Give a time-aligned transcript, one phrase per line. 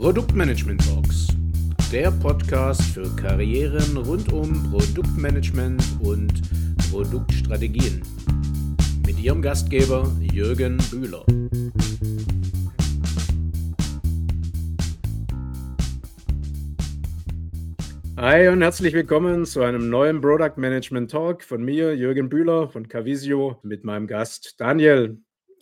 [0.00, 1.26] Produktmanagement Talks,
[1.92, 6.32] der Podcast für Karrieren rund um Produktmanagement und
[6.90, 8.00] Produktstrategien.
[9.04, 11.22] Mit Ihrem Gastgeber Jürgen Bühler.
[18.16, 22.88] Hi und herzlich willkommen zu einem neuen Product Management Talk von mir, Jürgen Bühler von
[22.88, 25.18] Cavisio, mit meinem Gast Daniel.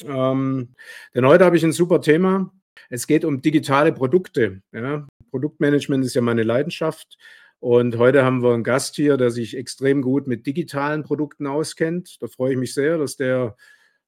[0.06, 0.76] Ähm,
[1.12, 2.52] denn heute habe ich ein super Thema.
[2.88, 4.62] Es geht um digitale Produkte.
[4.72, 5.06] Ja.
[5.30, 7.18] Produktmanagement ist ja meine Leidenschaft.
[7.60, 12.22] Und heute haben wir einen Gast hier, der sich extrem gut mit digitalen Produkten auskennt.
[12.22, 13.56] Da freue ich mich sehr, dass der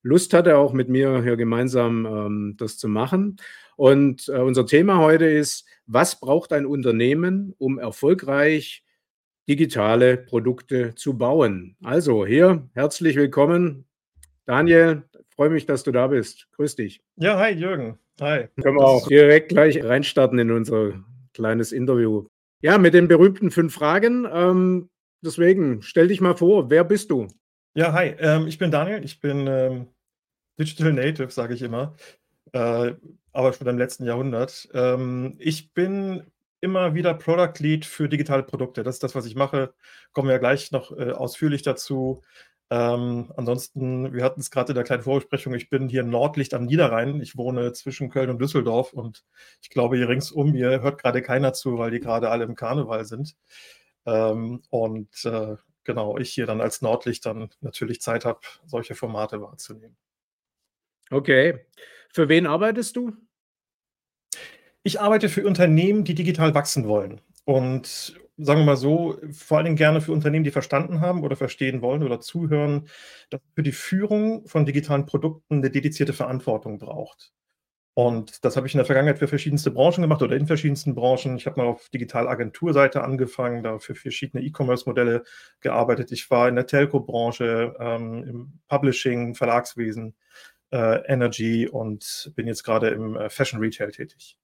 [0.02, 3.36] Lust hatte, auch mit mir hier gemeinsam ähm, das zu machen.
[3.76, 8.84] Und äh, unser Thema heute ist, was braucht ein Unternehmen, um erfolgreich
[9.48, 11.76] digitale Produkte zu bauen?
[11.82, 13.84] Also hier herzlich willkommen,
[14.46, 15.02] Daniel.
[15.40, 16.48] Freue mich, dass du da bist.
[16.52, 17.00] Grüß dich.
[17.16, 17.98] Ja, hi Jürgen.
[18.20, 18.48] Hi.
[18.62, 22.26] Können wir auch direkt gleich reinstarten in unser kleines Interview.
[22.60, 24.28] Ja, mit den berühmten fünf Fragen.
[24.30, 24.90] Ähm,
[25.22, 27.26] deswegen stell dich mal vor, wer bist du?
[27.72, 28.14] Ja, hi.
[28.18, 29.02] Ähm, ich bin Daniel.
[29.02, 29.86] Ich bin ähm,
[30.58, 31.94] Digital Native, sage ich immer.
[32.52, 32.92] Äh,
[33.32, 34.68] aber schon im letzten Jahrhundert.
[34.74, 36.22] Ähm, ich bin
[36.60, 38.82] immer wieder Product Lead für digitale Produkte.
[38.82, 39.72] Das ist das, was ich mache.
[40.12, 42.20] Kommen wir gleich noch äh, ausführlich dazu.
[42.72, 46.66] Ähm, ansonsten, wir hatten es gerade in der kleinen Vorbesprechung, ich bin hier Nordlicht am
[46.66, 47.20] Niederrhein.
[47.20, 49.24] Ich wohne zwischen Köln und Düsseldorf und
[49.60, 52.54] ich glaube, hier rings um mir hört gerade keiner zu, weil die gerade alle im
[52.54, 53.36] Karneval sind.
[54.06, 59.42] Ähm, und äh, genau, ich hier dann als Nordlicht dann natürlich Zeit habe, solche Formate
[59.42, 59.96] wahrzunehmen.
[61.10, 61.66] Okay.
[62.12, 63.12] Für wen arbeitest du?
[64.82, 67.20] Ich arbeite für Unternehmen, die digital wachsen wollen.
[67.44, 71.36] Und sagen wir mal so, vor allen Dingen gerne für Unternehmen, die verstanden haben oder
[71.36, 72.88] verstehen wollen oder zuhören,
[73.30, 77.32] dass für die Führung von digitalen Produkten eine dedizierte Verantwortung braucht.
[77.94, 81.36] Und das habe ich in der Vergangenheit für verschiedenste Branchen gemacht oder in verschiedensten Branchen.
[81.36, 85.24] Ich habe mal auf Digitalagenturseite angefangen, da für verschiedene E-Commerce-Modelle
[85.60, 86.12] gearbeitet.
[86.12, 90.14] Ich war in der Telco-Branche, ähm, im Publishing, Verlagswesen,
[90.72, 94.38] äh, Energy und bin jetzt gerade im äh, Fashion Retail tätig.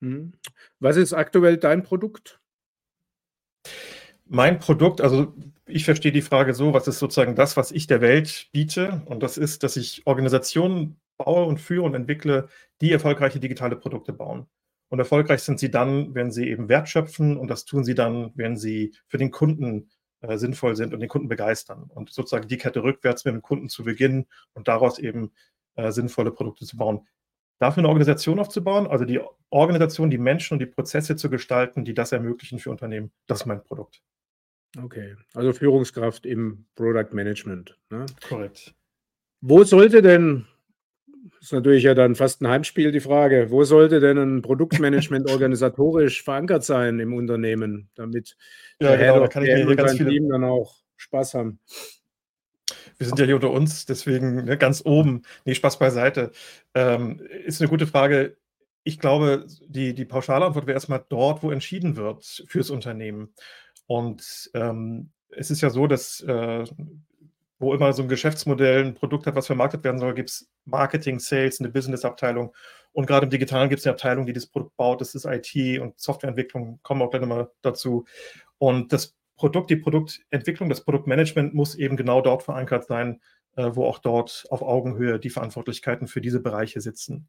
[0.00, 0.32] Mhm.
[0.78, 2.39] Was ist aktuell dein Produkt?
[4.26, 5.34] Mein Produkt, also
[5.66, 9.02] ich verstehe die Frage so, was ist sozusagen das, was ich der Welt biete?
[9.06, 12.48] Und das ist, dass ich Organisationen baue und führe und entwickle,
[12.80, 14.46] die erfolgreiche digitale Produkte bauen.
[14.88, 18.32] Und erfolgreich sind sie dann, wenn sie eben Wert schöpfen und das tun sie dann,
[18.34, 21.84] wenn sie für den Kunden äh, sinnvoll sind und den Kunden begeistern.
[21.94, 25.32] Und sozusagen die Kette rückwärts mit dem Kunden zu beginnen und daraus eben
[25.76, 27.06] äh, sinnvolle Produkte zu bauen.
[27.60, 31.92] Dafür eine Organisation aufzubauen, also die Organisation, die Menschen und die Prozesse zu gestalten, die
[31.92, 34.00] das ermöglichen für Unternehmen, das ist mein Produkt.
[34.82, 37.76] Okay, also Führungskraft im Product Management.
[37.90, 38.06] Ne?
[38.26, 38.74] Korrekt.
[39.42, 40.46] Wo sollte denn,
[41.38, 46.22] ist natürlich ja dann fast ein Heimspiel die Frage, wo sollte denn ein Produktmanagement organisatorisch
[46.22, 48.38] verankert sein im Unternehmen, damit
[48.80, 50.08] ja, der genau, da kann ich mir ganz viele...
[50.08, 51.58] Team dann auch Spaß haben?
[53.00, 55.22] Wir sind ja hier unter uns, deswegen ne, ganz oben.
[55.46, 56.32] Nee, Spaß beiseite.
[56.74, 58.36] Ähm, ist eine gute Frage.
[58.84, 63.32] Ich glaube, die, die pauschale Antwort wäre erstmal dort, wo entschieden wird fürs Unternehmen.
[63.86, 66.64] Und ähm, es ist ja so, dass äh,
[67.58, 71.20] wo immer so ein Geschäftsmodell, ein Produkt hat, was vermarktet werden soll, gibt es Marketing,
[71.20, 72.54] Sales, eine Business-Abteilung.
[72.92, 75.00] Und gerade im Digitalen gibt es eine Abteilung, die das Produkt baut.
[75.00, 78.04] Das ist IT und Softwareentwicklung, kommen auch gleich nochmal dazu.
[78.58, 83.22] Und das Produkt, die Produktentwicklung, das Produktmanagement muss eben genau dort verankert sein,
[83.56, 87.26] äh, wo auch dort auf Augenhöhe die Verantwortlichkeiten für diese Bereiche sitzen.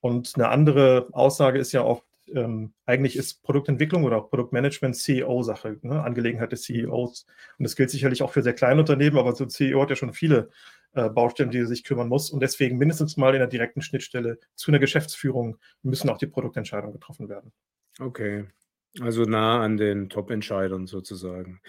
[0.00, 2.02] Und eine andere Aussage ist ja auch,
[2.34, 6.02] ähm, eigentlich ist Produktentwicklung oder auch Produktmanagement CEO-Sache, ne?
[6.02, 7.24] Angelegenheit des CEOs.
[7.58, 9.96] Und das gilt sicherlich auch für sehr kleine Unternehmen, aber so ein CEO hat ja
[9.96, 10.50] schon viele
[10.94, 12.30] äh, Baustellen, die er sich kümmern muss.
[12.30, 16.94] Und deswegen mindestens mal in der direkten Schnittstelle zu einer Geschäftsführung müssen auch die Produktentscheidungen
[16.94, 17.52] getroffen werden.
[18.00, 18.46] Okay,
[19.00, 21.60] also nah an den Top-Entscheidern sozusagen.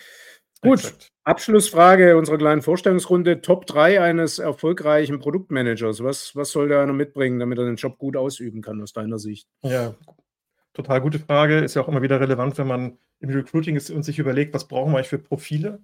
[0.62, 1.12] Gut, Exakt.
[1.24, 3.41] Abschlussfrage unserer kleinen Vorstellungsrunde.
[3.41, 6.03] Top 3 eines erfolgreichen Produktmanagers.
[6.03, 9.20] Was, was soll der einer mitbringen, damit er den Job gut ausüben kann, aus deiner
[9.20, 9.47] Sicht?
[9.61, 9.96] Ja,
[10.73, 11.59] total gute Frage.
[11.59, 14.67] Ist ja auch immer wieder relevant, wenn man im Recruiting ist und sich überlegt, was
[14.67, 15.79] brauchen wir eigentlich für Profile?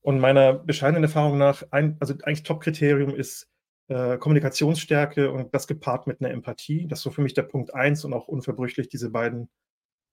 [0.00, 3.48] Und meiner bescheidenen Erfahrung nach, ein, also eigentlich Top-Kriterium ist
[3.88, 6.86] äh, Kommunikationsstärke und das gepaart mit einer Empathie.
[6.86, 9.48] Das ist so für mich der Punkt 1 und auch unverbrüchlich diese beiden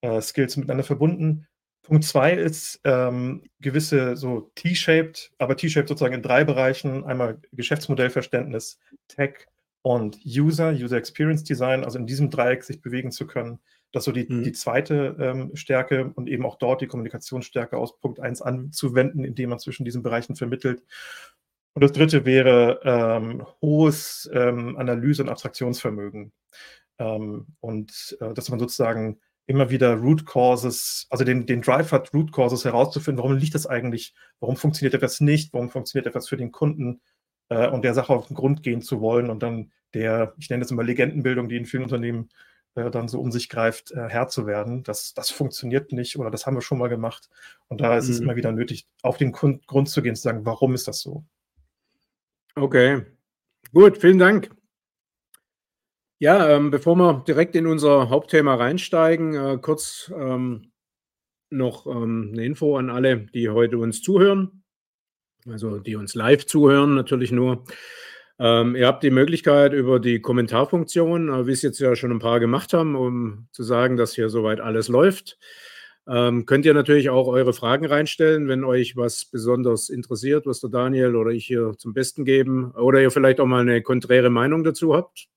[0.01, 1.47] äh, Skills miteinander verbunden.
[1.83, 7.03] Punkt zwei ist ähm, gewisse so T-shaped, aber T-shaped sozusagen in drei Bereichen.
[7.03, 9.47] Einmal Geschäftsmodellverständnis, Tech
[9.81, 13.59] und User, User Experience Design, also in diesem Dreieck sich bewegen zu können.
[13.91, 14.43] Das ist so die, mhm.
[14.43, 19.49] die zweite ähm, Stärke und eben auch dort die Kommunikationsstärke aus Punkt 1 anzuwenden, indem
[19.49, 20.83] man zwischen diesen Bereichen vermittelt.
[21.73, 26.31] Und das dritte wäre ähm, hohes ähm, Analyse- und Abstraktionsvermögen.
[26.99, 29.19] Ähm, und äh, dass man sozusagen
[29.51, 33.67] immer wieder Root Causes, also den, den Drive hat Root Causes herauszufinden, warum liegt das
[33.67, 37.01] eigentlich, warum funktioniert etwas nicht, warum funktioniert etwas für den Kunden
[37.49, 40.61] äh, und der Sache auf den Grund gehen zu wollen und dann der, ich nenne
[40.61, 42.29] das immer Legendenbildung, die in vielen Unternehmen
[42.75, 44.83] äh, dann so um sich greift, äh, Herr zu werden.
[44.83, 47.29] Das, das funktioniert nicht oder das haben wir schon mal gemacht.
[47.67, 48.13] Und da ist mhm.
[48.13, 51.01] es immer wieder nötig, auf den Grund, Grund zu gehen, zu sagen, warum ist das
[51.01, 51.25] so?
[52.55, 53.05] Okay,
[53.73, 54.49] gut, vielen Dank.
[56.21, 60.71] Ja, ähm, bevor wir direkt in unser Hauptthema reinsteigen, äh, kurz ähm,
[61.49, 64.61] noch ähm, eine Info an alle, die heute uns zuhören,
[65.49, 67.63] also die uns live zuhören, natürlich nur.
[68.37, 72.19] Ähm, ihr habt die Möglichkeit über die Kommentarfunktion, äh, wie es jetzt ja schon ein
[72.19, 75.39] paar gemacht haben, um zu sagen, dass hier soweit alles läuft.
[76.07, 80.69] Ähm, könnt ihr natürlich auch eure Fragen reinstellen, wenn euch was besonders interessiert, was der
[80.69, 84.63] Daniel oder ich hier zum Besten geben oder ihr vielleicht auch mal eine konträre Meinung
[84.63, 85.27] dazu habt.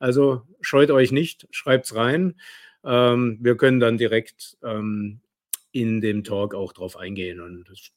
[0.00, 2.40] Also scheut euch nicht, schreibt es rein.
[2.84, 5.20] Ähm, wir können dann direkt ähm,
[5.70, 7.40] in dem Talk auch drauf eingehen.
[7.40, 7.92] Und es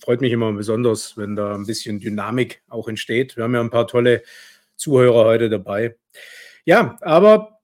[0.00, 3.36] freut mich immer besonders, wenn da ein bisschen Dynamik auch entsteht.
[3.36, 4.22] Wir haben ja ein paar tolle
[4.76, 5.96] Zuhörer heute dabei.
[6.64, 7.60] Ja, aber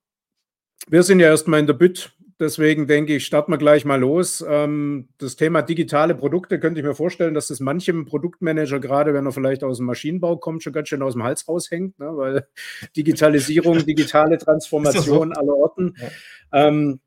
[0.88, 4.45] wir sind ja erstmal in der Bütt Deswegen denke ich, starten wir gleich mal los.
[4.47, 9.27] Ähm, das Thema digitale Produkte könnte ich mir vorstellen, dass das manchem Produktmanager, gerade wenn
[9.27, 12.17] er vielleicht aus dem Maschinenbau kommt, schon ganz schön aus dem Hals raushängt, ne?
[12.17, 12.49] weil
[12.97, 15.41] Digitalisierung, digitale Transformation so?
[15.41, 15.95] aller Orten.
[16.53, 16.69] Ja.
[16.69, 17.01] Ähm,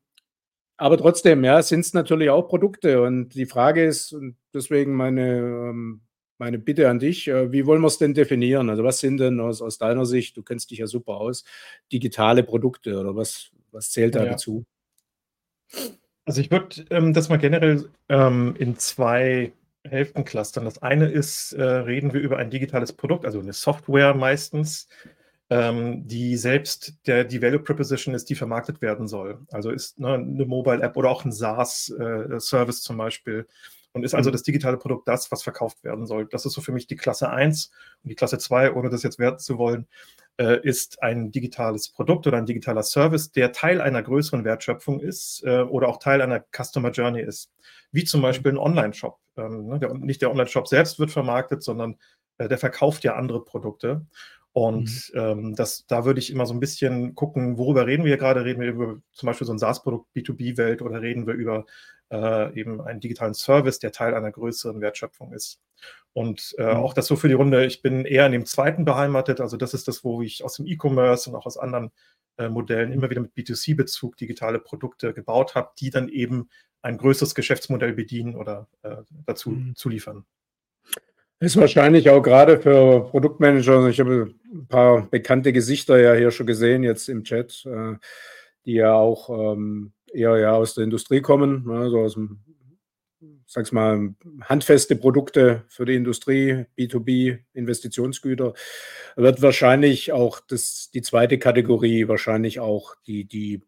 [0.78, 3.02] aber trotzdem, ja, sind es natürlich auch Produkte.
[3.02, 6.02] Und die Frage ist, und deswegen meine, ähm,
[6.38, 8.70] meine Bitte an dich, äh, wie wollen wir es denn definieren?
[8.70, 11.44] Also was sind denn aus, aus deiner Sicht, du kennst dich ja super aus,
[11.92, 14.30] digitale Produkte oder was, was zählt da ja.
[14.30, 14.64] dazu?
[16.24, 19.52] Also ich würde ähm, das mal generell ähm, in zwei
[19.84, 20.64] Hälften clustern.
[20.64, 24.88] Das eine ist, äh, reden wir über ein digitales Produkt, also eine Software meistens,
[25.50, 29.40] ähm, die selbst der die Value Proposition ist, die vermarktet werden soll.
[29.50, 33.46] Also ist ne, eine Mobile App oder auch ein SaaS-Service äh, zum Beispiel.
[33.92, 34.32] Und ist also mhm.
[34.32, 36.26] das digitale Produkt das, was verkauft werden soll.
[36.26, 37.70] Das ist so für mich die Klasse 1
[38.04, 39.86] und die Klasse 2, ohne das jetzt werten zu wollen,
[40.38, 45.42] äh, ist ein digitales Produkt oder ein digitaler Service, der Teil einer größeren Wertschöpfung ist
[45.44, 47.50] äh, oder auch Teil einer Customer Journey ist.
[47.90, 49.18] Wie zum Beispiel ein Online-Shop.
[49.36, 51.96] Ähm, ne, der, nicht der Online-Shop selbst wird vermarktet, sondern
[52.38, 54.06] äh, der verkauft ja andere Produkte.
[54.52, 55.20] Und mhm.
[55.20, 58.44] ähm, das, da würde ich immer so ein bisschen gucken, worüber reden wir gerade?
[58.44, 61.66] Reden wir über zum Beispiel so ein SaaS-Produkt, B2B-Welt oder reden wir über
[62.10, 65.60] äh, eben einen digitalen Service, der Teil einer größeren Wertschöpfung ist?
[66.12, 66.80] Und äh, mhm.
[66.80, 69.40] auch das so für die Runde, ich bin eher in dem zweiten beheimatet.
[69.40, 71.92] Also das ist das, wo ich aus dem E-Commerce und auch aus anderen
[72.38, 76.48] äh, Modellen immer wieder mit B2C-Bezug digitale Produkte gebaut habe, die dann eben
[76.82, 78.96] ein größeres Geschäftsmodell bedienen oder äh,
[79.26, 79.74] dazu mhm.
[79.76, 80.24] zuliefern.
[81.40, 86.32] Ist wahrscheinlich auch gerade für Produktmanager, also ich habe ein paar bekannte Gesichter ja hier
[86.32, 87.94] schon gesehen, jetzt im Chat, äh,
[88.64, 92.40] die ja auch ähm, eher ja aus der Industrie kommen, ne, so aus dem
[93.48, 98.52] sag's mal, handfeste Produkte für die Industrie, B2B, Investitionsgüter,
[99.16, 103.62] wird wahrscheinlich auch das, die zweite Kategorie wahrscheinlich auch die, die,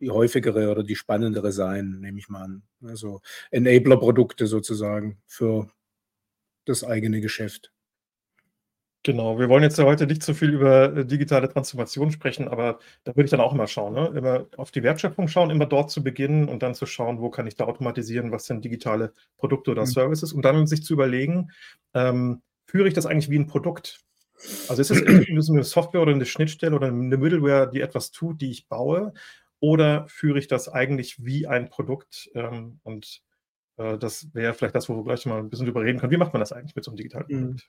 [0.00, 2.62] die häufigere oder die spannendere sein, nehme ich mal an.
[2.82, 3.20] Also
[3.50, 5.70] Enabler-Produkte sozusagen für
[6.64, 7.72] das eigene Geschäft.
[9.06, 12.80] Genau, wir wollen jetzt ja heute nicht so viel über äh, digitale Transformation sprechen, aber
[13.04, 14.12] da würde ich dann auch immer schauen, ne?
[14.16, 17.46] immer auf die Wertschöpfung schauen, immer dort zu beginnen und dann zu schauen, wo kann
[17.46, 19.86] ich da automatisieren, was sind digitale Produkte oder mhm.
[19.86, 21.52] Services und dann sich zu überlegen,
[21.94, 24.00] ähm, führe ich das eigentlich wie ein Produkt?
[24.68, 25.00] Also ist es
[25.50, 29.12] eine Software oder eine Schnittstelle oder eine Middleware, die etwas tut, die ich baue,
[29.60, 32.28] oder führe ich das eigentlich wie ein Produkt?
[32.34, 33.22] Ähm, und
[33.76, 36.10] äh, das wäre vielleicht das, wo wir gleich mal ein bisschen drüber reden können.
[36.10, 37.40] Wie macht man das eigentlich mit so einem digitalen mhm.
[37.40, 37.68] Produkt?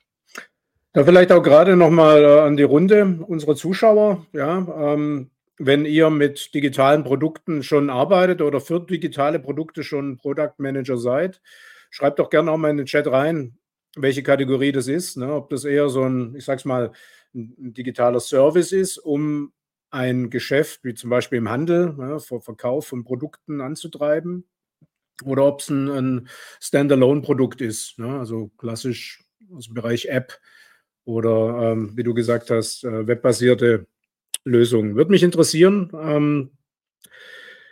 [0.92, 4.26] Da vielleicht auch gerade nochmal äh, an die Runde unserer Zuschauer.
[4.32, 10.54] Ja, ähm, wenn ihr mit digitalen Produkten schon arbeitet oder für digitale Produkte schon Product
[10.58, 11.42] Manager seid,
[11.90, 13.58] schreibt doch gerne auch mal in den Chat rein,
[13.96, 15.16] welche Kategorie das ist.
[15.16, 15.32] Ne?
[15.32, 16.92] Ob das eher so ein, ich sag's mal,
[17.34, 19.52] ein digitaler Service ist, um
[19.90, 24.44] ein Geschäft, wie zum Beispiel im Handel, für Verkauf von Produkten anzutreiben,
[25.24, 26.28] oder ob es ein, ein
[26.60, 28.18] Standalone-Produkt ist, ne?
[28.18, 30.38] also klassisch aus dem Bereich App
[31.08, 33.86] oder ähm, wie du gesagt hast, äh, webbasierte
[34.44, 34.94] Lösungen.
[34.94, 35.90] Würde mich interessieren.
[35.98, 36.50] Ähm,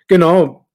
[0.08, 0.66] genau.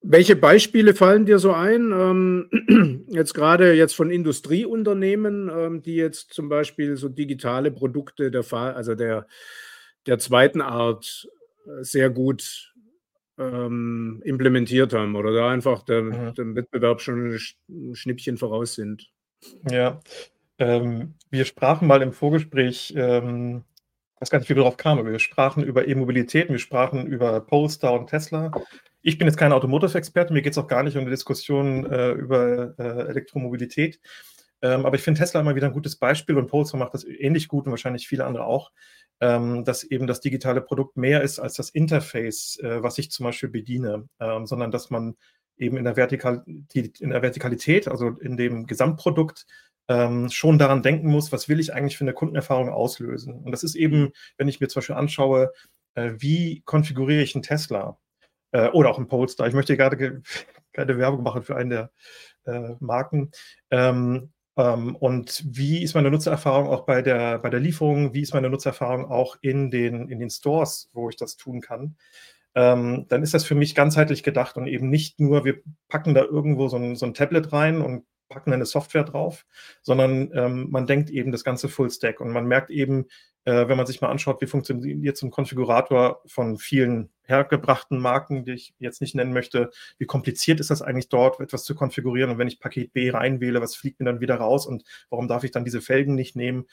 [0.00, 1.92] Welche Beispiele fallen dir so ein?
[1.92, 8.52] Ähm, jetzt gerade jetzt von Industrieunternehmen, ähm, die jetzt zum Beispiel so digitale Produkte der
[8.52, 9.28] also der,
[10.06, 11.28] der zweiten Art
[11.66, 12.74] äh, sehr gut
[13.38, 16.34] ähm, implementiert haben oder da einfach der, mhm.
[16.34, 19.12] dem Wettbewerb schon ein Schnippchen voraus sind.
[19.70, 20.00] Ja,
[20.58, 23.64] ähm, wir sprachen mal im Vorgespräch ähm,
[24.20, 27.40] weiß gar nicht, wie wir darauf kamen, aber wir sprachen über E-Mobilität, wir sprachen über
[27.40, 28.50] Polestar und Tesla.
[29.02, 32.10] Ich bin jetzt kein Automotive-Experte, mir geht es auch gar nicht um die Diskussion äh,
[32.12, 34.00] über äh, Elektromobilität.
[34.60, 37.46] Ähm, aber ich finde Tesla immer wieder ein gutes Beispiel und Polestar macht das ähnlich
[37.46, 38.72] gut und wahrscheinlich viele andere auch,
[39.20, 43.24] ähm, dass eben das digitale Produkt mehr ist als das Interface, äh, was ich zum
[43.24, 45.16] Beispiel bediene, ähm, sondern dass man
[45.58, 49.46] eben in der, Vertikal in der Vertikalität, also in dem Gesamtprodukt,
[49.88, 53.34] ähm, schon daran denken muss, was will ich eigentlich für eine Kundenerfahrung auslösen.
[53.34, 55.52] Und das ist eben, wenn ich mir zum Beispiel anschaue,
[55.94, 57.98] äh, wie konfiguriere ich einen Tesla
[58.52, 59.48] äh, oder auch einen Polestar.
[59.48, 60.22] Ich möchte gerade
[60.72, 61.90] keine Werbung machen für einen der
[62.44, 63.30] äh, Marken.
[63.70, 68.12] Ähm, ähm, und wie ist meine Nutzererfahrung auch bei der, bei der Lieferung?
[68.12, 71.96] Wie ist meine Nutzererfahrung auch in den, in den Stores, wo ich das tun kann?
[72.54, 76.22] Ähm, dann ist das für mich ganzheitlich gedacht und eben nicht nur, wir packen da
[76.22, 79.46] irgendwo so ein, so ein Tablet rein und packen eine Software drauf,
[79.82, 82.20] sondern ähm, man denkt eben das ganze Full Stack.
[82.20, 83.06] Und man merkt eben,
[83.44, 88.44] äh, wenn man sich mal anschaut, wie funktioniert so ein Konfigurator von vielen hergebrachten Marken,
[88.44, 92.30] die ich jetzt nicht nennen möchte, wie kompliziert ist das eigentlich dort, etwas zu konfigurieren?
[92.30, 94.66] Und wenn ich Paket B reinwähle, was fliegt mir dann wieder raus?
[94.66, 96.66] Und warum darf ich dann diese Felgen nicht nehmen?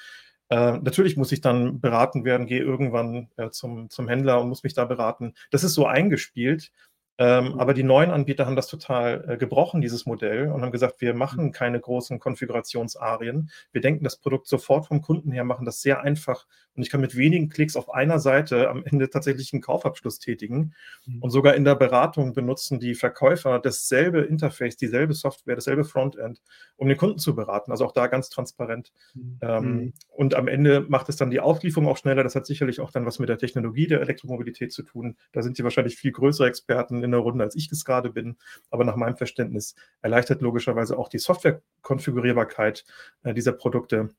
[0.50, 4.64] Äh, natürlich muss ich dann beraten werden, gehe irgendwann äh, zum, zum Händler und muss
[4.64, 5.34] mich da beraten.
[5.52, 6.72] Das ist so eingespielt.
[7.18, 7.60] Ähm, mhm.
[7.62, 11.14] aber die neuen Anbieter haben das total äh, gebrochen, dieses Modell, und haben gesagt, wir
[11.14, 11.52] machen mhm.
[11.54, 13.52] keine großen Konfigurationsarien.
[13.72, 16.46] Wir denken das Produkt sofort vom Kunden her, machen das sehr einfach.
[16.75, 20.74] Und ich kann mit wenigen Klicks auf einer Seite am Ende tatsächlich einen Kaufabschluss tätigen.
[21.05, 21.22] Mhm.
[21.22, 26.41] Und sogar in der Beratung benutzen die Verkäufer dasselbe Interface, dieselbe Software, dasselbe Frontend,
[26.75, 27.72] um den Kunden zu beraten.
[27.72, 28.91] Also auch da ganz transparent.
[29.13, 29.38] Mhm.
[29.41, 29.94] Ähm, mhm.
[30.10, 32.24] und am Ende macht es dann die Auslieferung auch schneller.
[32.24, 35.15] Das hat sicherlich auch dann was mit der Technologie der Elektromobilität zu tun.
[35.32, 38.36] Da sind sie wahrscheinlich viel größere Experten in der Runde, als ich es gerade bin.
[38.70, 42.86] Aber nach meinem Verständnis erleichtert logischerweise auch die Softwarekonfigurierbarkeit
[43.24, 44.10] äh, dieser Produkte,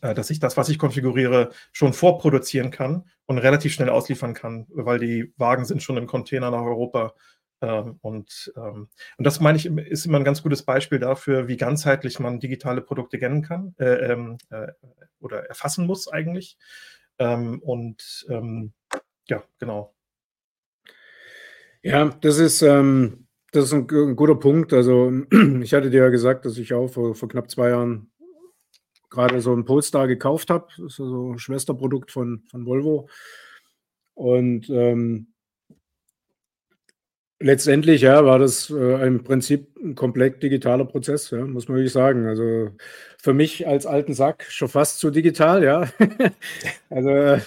[0.00, 4.98] dass ich das, was ich konfiguriere, schon vorproduzieren kann und relativ schnell ausliefern kann, weil
[4.98, 7.14] die Wagen sind schon im Container nach Europa.
[7.62, 11.56] Ähm, und, ähm, und das meine ich, ist immer ein ganz gutes Beispiel dafür, wie
[11.56, 14.66] ganzheitlich man digitale Produkte kennen kann äh, ähm, äh,
[15.20, 16.58] oder erfassen muss eigentlich.
[17.18, 18.26] Ähm, und
[19.28, 19.94] ja, genau.
[21.82, 24.72] Ja, das ist, das ist ein, ein, guter Punkt.
[24.72, 25.12] Also
[25.62, 28.11] ich hatte dir ja gesagt, dass ich auch vor, vor knapp zwei Jahren
[29.12, 30.66] gerade so ein Polestar gekauft habe.
[30.76, 33.08] Das ist so ein Schwesterprodukt von, von Volvo.
[34.14, 35.28] Und ähm,
[37.38, 41.92] letztendlich ja, war das äh, im Prinzip ein komplett digitaler Prozess, ja, muss man wirklich
[41.92, 42.26] sagen.
[42.26, 42.70] Also
[43.18, 45.88] für mich als alten Sack schon fast zu digital, ja.
[46.90, 47.40] also äh,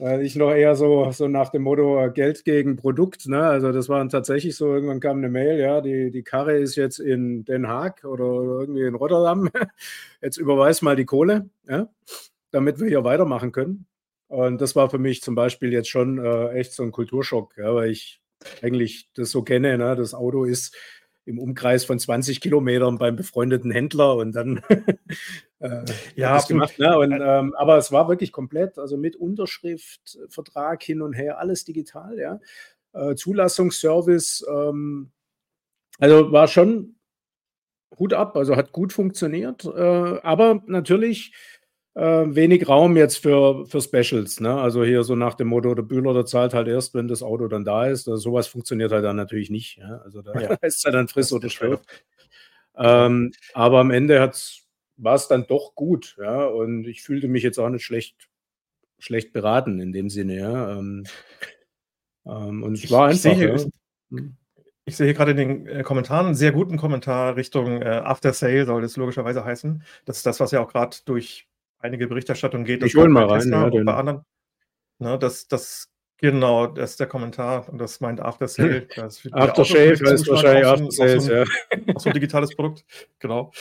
[0.00, 3.42] weil ich noch eher so, so nach dem Motto äh, Geld gegen Produkt, ne?
[3.42, 6.98] Also das war tatsächlich so, irgendwann kam eine Mail, ja, die, die Karre ist jetzt
[7.00, 8.24] in Den Haag oder
[8.60, 9.50] irgendwie in Rotterdam.
[10.22, 11.88] Jetzt überweis mal die Kohle, ja,
[12.50, 13.86] damit wir hier weitermachen können.
[14.28, 17.74] Und das war für mich zum Beispiel jetzt schon äh, echt so ein Kulturschock, ja,
[17.74, 18.20] weil ich
[18.62, 19.96] eigentlich das so kenne, ne?
[19.96, 20.76] Das Auto ist
[21.24, 24.62] im Umkreis von 20 Kilometern beim befreundeten Händler und dann
[25.60, 25.84] äh,
[26.16, 26.78] ja, das gemacht.
[26.78, 26.98] Ne?
[26.98, 31.64] Und, ähm, aber es war wirklich komplett, also mit Unterschrift, Vertrag hin und her, alles
[31.64, 32.40] digital, ja.
[32.92, 35.10] Äh, Zulassungsservice, ähm,
[35.98, 36.96] also war schon
[37.98, 41.32] Hut ab, also hat gut funktioniert, äh, aber natürlich
[41.94, 44.40] wenig Raum jetzt für, für Specials.
[44.40, 44.60] Ne?
[44.60, 47.48] Also hier so nach dem Motto, der Bühler, der zahlt halt erst, wenn das Auto
[47.48, 48.08] dann da ist.
[48.08, 49.78] Also sowas funktioniert halt dann natürlich nicht.
[49.78, 49.98] Ja?
[50.04, 50.54] Also da ja.
[50.62, 51.84] ist ja dann friss oder stirb.
[52.76, 54.32] Ähm, aber am Ende
[54.96, 56.16] war es dann doch gut.
[56.18, 56.44] Ja?
[56.46, 58.28] Und ich fühlte mich jetzt auch nicht schlecht,
[58.98, 60.38] schlecht beraten in dem Sinne.
[60.38, 60.78] Ja?
[60.78, 61.04] Ähm,
[62.24, 63.30] ähm, und es war einfach.
[63.32, 63.64] Ich sehe, ja.
[64.10, 64.36] Hm.
[64.86, 68.32] Ich sehe hier gerade in den äh, Kommentaren einen sehr guten Kommentar Richtung äh, After
[68.32, 69.82] Sale, soll das logischerweise heißen.
[70.04, 71.49] Das ist das, was ja auch gerade durch
[71.80, 72.82] einige Berichterstattung geht.
[72.82, 73.48] Ich hole mal rein.
[73.50, 74.24] Ja, bei anderen,
[74.98, 78.86] ne, das, das, genau, das ist der Kommentar und das meint After Sale.
[79.32, 81.44] After Shave heißt wahrscheinlich After Sales, ja.
[81.94, 82.84] Auch so ein digitales Produkt,
[83.18, 83.52] genau.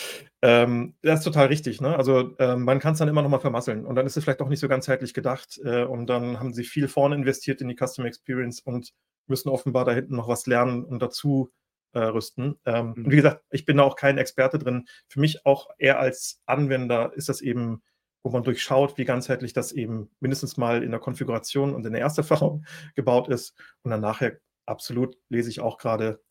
[0.41, 1.81] Ähm, das ist total richtig.
[1.81, 1.95] Ne?
[1.95, 4.41] Also ähm, man kann es dann immer noch mal vermasseln und dann ist es vielleicht
[4.41, 7.75] auch nicht so ganzheitlich gedacht äh, und dann haben sie viel vorne investiert in die
[7.75, 8.93] Customer Experience und
[9.27, 11.51] müssen offenbar da hinten noch was lernen und dazu
[11.93, 12.59] äh, rüsten.
[12.65, 13.05] Ähm, mhm.
[13.05, 14.87] Und wie gesagt, ich bin da auch kein Experte drin.
[15.07, 17.81] Für mich auch eher als Anwender ist das eben
[18.23, 22.01] wo man durchschaut, wie ganzheitlich das eben mindestens mal in der Konfiguration und in der
[22.01, 23.57] Ersterfahrung gebaut ist.
[23.83, 26.21] Und dann nachher absolut lese ich auch gerade,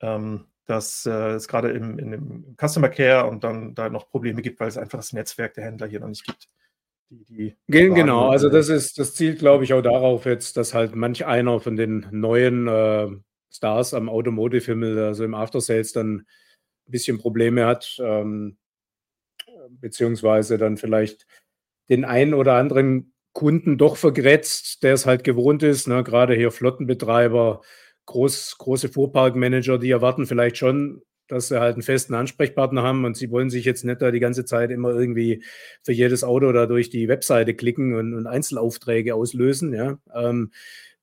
[0.00, 4.60] ähm, dass äh, es gerade im, im Customer Care und dann da noch Probleme gibt,
[4.60, 6.48] weil es einfach das Netzwerk der Händler hier noch nicht gibt.
[7.10, 10.94] Die, die genau, also das ist, das zielt, glaube ich, auch darauf jetzt, dass halt
[10.94, 13.08] manch einer von den neuen äh,
[13.50, 17.96] Stars am Automotive-Himmel, also im After Sales, dann ein bisschen Probleme hat.
[18.00, 18.56] Ähm,
[19.80, 21.26] beziehungsweise dann vielleicht
[21.88, 26.04] den einen oder anderen Kunden doch vergrätzt, der es halt gewohnt ist, ne?
[26.04, 27.62] gerade hier Flottenbetreiber,
[28.06, 33.16] groß, große Fuhrparkmanager, die erwarten vielleicht schon, dass sie halt einen festen Ansprechpartner haben und
[33.16, 35.42] sie wollen sich jetzt nicht da die ganze Zeit immer irgendwie
[35.82, 39.72] für jedes Auto da durch die Webseite klicken und, und Einzelaufträge auslösen.
[39.72, 39.98] Ja?
[40.14, 40.50] Ähm,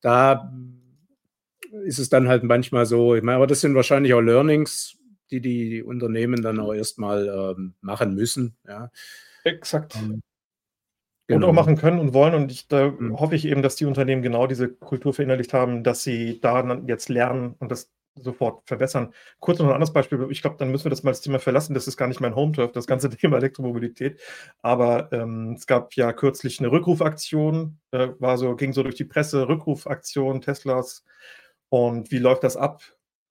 [0.02, 0.54] da
[1.84, 4.99] ist es dann halt manchmal so, ich meine, aber das sind wahrscheinlich auch Learnings,
[5.32, 8.56] die die Unternehmen dann auch erstmal ähm, machen müssen.
[8.68, 8.92] Ja.
[9.44, 9.96] Exakt.
[9.96, 10.22] Ähm,
[11.28, 11.48] genau.
[11.48, 12.34] Und auch machen können und wollen.
[12.34, 13.20] Und ich, da mhm.
[13.20, 17.10] hoffe ich eben, dass die Unternehmen genau diese Kultur verinnerlicht haben, dass sie da jetzt
[17.10, 19.14] lernen und das sofort verbessern.
[19.40, 20.28] Kurz noch ein anderes Beispiel.
[20.30, 21.74] Ich glaube, dann müssen wir das mal das Thema verlassen.
[21.74, 24.20] Das ist gar nicht mein Home-Turf, das ganze Thema Elektromobilität.
[24.62, 29.06] Aber ähm, es gab ja kürzlich eine Rückrufaktion, äh, war so, ging so durch die
[29.06, 31.04] Presse, Rückrufaktion Teslas.
[31.70, 32.82] Und wie läuft das ab?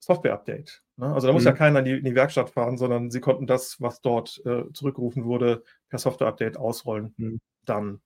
[0.01, 0.83] Software-Update.
[0.99, 1.15] Ne?
[1.15, 1.49] Also da muss mhm.
[1.49, 4.65] ja keiner in die, in die, Werkstatt fahren, sondern sie konnten das, was dort äh,
[4.73, 7.15] zurückgerufen wurde, per Software-Update ausrollen.
[7.17, 7.41] Mhm.
[7.65, 8.01] Dann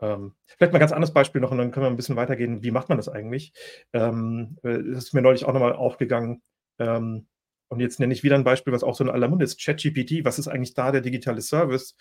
[0.00, 2.62] ähm, vielleicht mal ein ganz anderes Beispiel noch und dann können wir ein bisschen weitergehen.
[2.62, 3.52] Wie macht man das eigentlich?
[3.92, 6.42] Ähm, äh, das ist mir neulich auch nochmal aufgegangen.
[6.78, 7.28] Ähm,
[7.68, 9.60] und jetzt nenne ich wieder ein Beispiel, was auch so ein aller ist.
[9.60, 11.96] ChatGPT, was ist eigentlich da der digitale Service?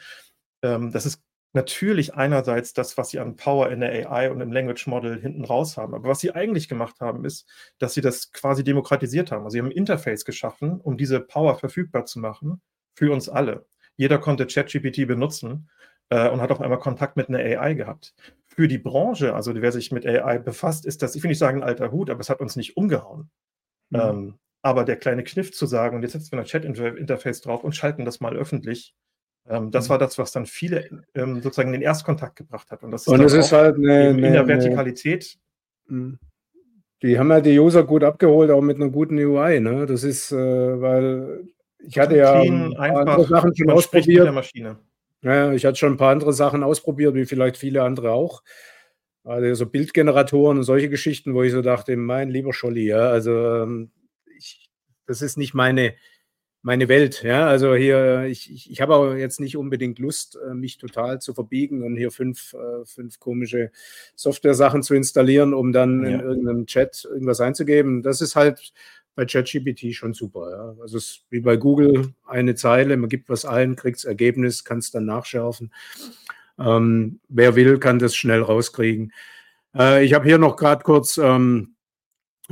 [0.63, 1.21] Ähm, das ist
[1.53, 5.45] natürlich einerseits das, was sie an Power in der AI und im Language Model hinten
[5.45, 5.93] raus haben.
[5.93, 9.43] Aber was sie eigentlich gemacht haben, ist, dass sie das quasi demokratisiert haben.
[9.43, 12.61] Also sie haben ein Interface geschaffen, um diese Power verfügbar zu machen
[12.95, 13.65] für uns alle.
[13.95, 15.69] Jeder konnte ChatGPT benutzen
[16.09, 18.15] äh, und hat auf einmal Kontakt mit einer AI gehabt.
[18.45, 21.61] Für die Branche, also wer sich mit AI befasst, ist das, ich will nicht sagen
[21.61, 23.29] ein alter Hut, aber es hat uns nicht umgehauen.
[23.89, 23.99] Mhm.
[23.99, 27.75] Ähm, aber der kleine Kniff zu sagen, und jetzt setzen wir ein Chat-Interface drauf und
[27.75, 28.95] schalten das mal öffentlich,
[29.45, 29.89] das mhm.
[29.89, 32.83] war das, was dann viele ähm, sozusagen in den Erstkontakt gebracht hat.
[32.83, 35.37] Und das ist, und das ist halt eine, in, der Vertikalität.
[35.87, 36.17] Mhm.
[37.01, 39.59] Die haben ja die User gut abgeholt, auch mit einer guten UI.
[39.59, 39.85] Ne?
[39.85, 41.45] Das ist, äh, weil
[41.79, 44.33] ich hatte ja clean, einfach, Sachen schon ausprobiert.
[44.33, 44.77] Maschine.
[45.21, 48.43] Ja, ich hatte schon ein paar andere Sachen ausprobiert, wie vielleicht viele andere auch.
[49.25, 53.31] Also so Bildgeneratoren und solche Geschichten, wo ich so dachte, mein lieber Scholli, ja, also
[53.31, 53.91] ähm,
[54.37, 54.69] ich,
[55.05, 55.95] das ist nicht meine,
[56.63, 57.23] meine Welt.
[57.23, 61.19] Ja, also hier, ich, ich, ich habe auch jetzt nicht unbedingt Lust, äh, mich total
[61.21, 63.69] zu verbiegen und hier fünf, äh, fünf komische
[64.15, 66.09] Software-Sachen zu installieren, um dann ja.
[66.09, 68.01] in irgendeinem Chat irgendwas einzugeben.
[68.01, 68.73] Das ist halt
[69.13, 70.49] bei ChatGPT schon super.
[70.51, 70.81] Ja.
[70.81, 74.63] Also es ist wie bei Google eine Zeile, man gibt was ein, kriegt das Ergebnis,
[74.63, 75.71] kann es dann nachschärfen.
[76.57, 79.11] Ähm, wer will, kann das schnell rauskriegen.
[79.75, 81.75] Äh, ich habe hier noch gerade kurz ähm,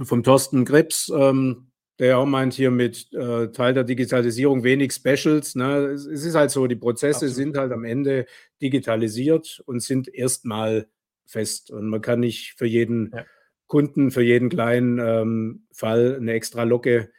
[0.04, 5.56] vom Thorsten Krebs, ähm, der auch meint hier mit äh, Teil der Digitalisierung wenig Specials.
[5.56, 5.88] Ne?
[5.88, 7.36] Es, es ist halt so, die Prozesse Absolut.
[7.36, 8.26] sind halt am Ende
[8.62, 10.88] digitalisiert und sind erstmal
[11.26, 11.72] fest.
[11.72, 13.26] Und man kann nicht für jeden ja
[13.72, 17.10] Kunden für jeden kleinen ähm, Fall eine extra Locke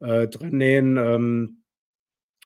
[0.00, 0.96] äh, dran nähen.
[0.96, 1.62] Ähm,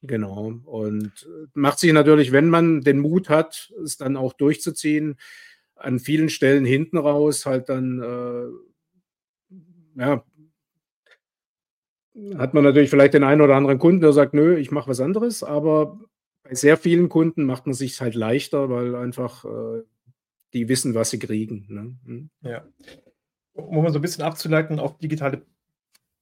[0.02, 0.60] genau.
[0.66, 5.16] Und äh, macht sich natürlich, wenn man den Mut hat, es dann auch durchzuziehen,
[5.74, 9.54] an vielen Stellen hinten raus halt dann, äh,
[10.02, 10.22] ja,
[12.38, 15.00] hat man natürlich vielleicht den einen oder anderen Kunden, der sagt, nö, ich mache was
[15.00, 15.98] anderes, aber
[16.42, 19.82] bei sehr vielen Kunden macht man sich halt leichter, weil einfach äh,
[20.52, 21.66] die wissen, was sie kriegen.
[21.68, 21.96] Ne?
[22.06, 22.30] Hm.
[22.42, 22.64] Ja
[23.56, 25.42] um mal so ein bisschen abzuleiten auf digitale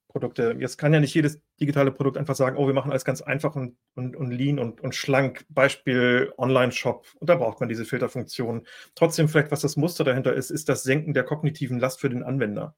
[0.09, 0.57] Produkte.
[0.61, 3.57] Jetzt kann ja nicht jedes digitale Produkt einfach sagen, oh, wir machen alles ganz einfach
[3.57, 5.45] und, und, und lean und, und schlank.
[5.49, 7.07] Beispiel Online-Shop.
[7.19, 8.65] Und da braucht man diese Filterfunktion.
[8.95, 12.23] Trotzdem vielleicht, was das Muster dahinter ist, ist das Senken der kognitiven Last für den
[12.23, 12.77] Anwender.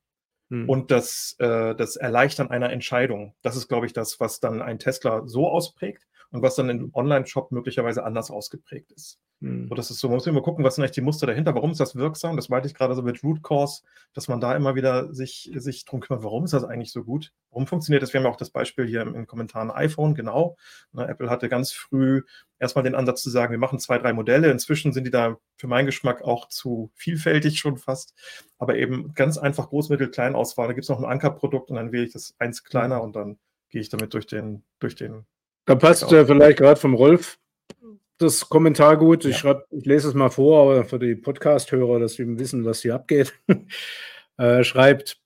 [0.51, 0.69] Hm.
[0.69, 3.35] Und das, äh, das Erleichtern einer Entscheidung.
[3.43, 6.91] Das ist, glaube ich, das, was dann ein Tesla so ausprägt und was dann im
[6.95, 9.19] Online-Shop möglicherweise anders ausgeprägt ist.
[9.43, 9.69] Hm.
[9.69, 11.71] So, das ist so, man muss immer gucken, was sind eigentlich die Muster dahinter, warum
[11.71, 12.37] ist das wirksam?
[12.37, 13.83] Das meinte ich gerade so mit Root Cause,
[14.15, 17.33] dass man da immer wieder sich, sich drum kümmert, warum ist das eigentlich so gut?
[17.51, 18.13] Warum funktioniert das?
[18.13, 20.57] Wir haben ja auch das Beispiel hier im, im Kommentaren iPhone, genau.
[20.93, 22.23] Na, Apple hatte ganz früh
[22.59, 24.51] erstmal den Ansatz zu sagen, wir machen zwei, drei Modelle.
[24.51, 28.15] Inzwischen sind die da für meinen Geschmack auch zu vielfältig schon fast.
[28.59, 30.69] Aber eben ganz einfach Groß-, Mittel-, Kleinauswahl.
[30.69, 33.03] Da gibt es noch ein Ankerprodukt und dann wähle ich das eins kleiner hm.
[33.03, 35.27] und dann gehe ich damit durch den, durch den.
[35.67, 37.39] Da passt äh, vielleicht gerade vom Rolf
[38.19, 39.25] das Kommentar gut.
[39.25, 42.83] Ich, schreib, ich lese es mal vor, aber für die Podcast-Hörer, dass sie wissen, was
[42.83, 43.35] hier abgeht.
[44.39, 45.19] äh, schreibt,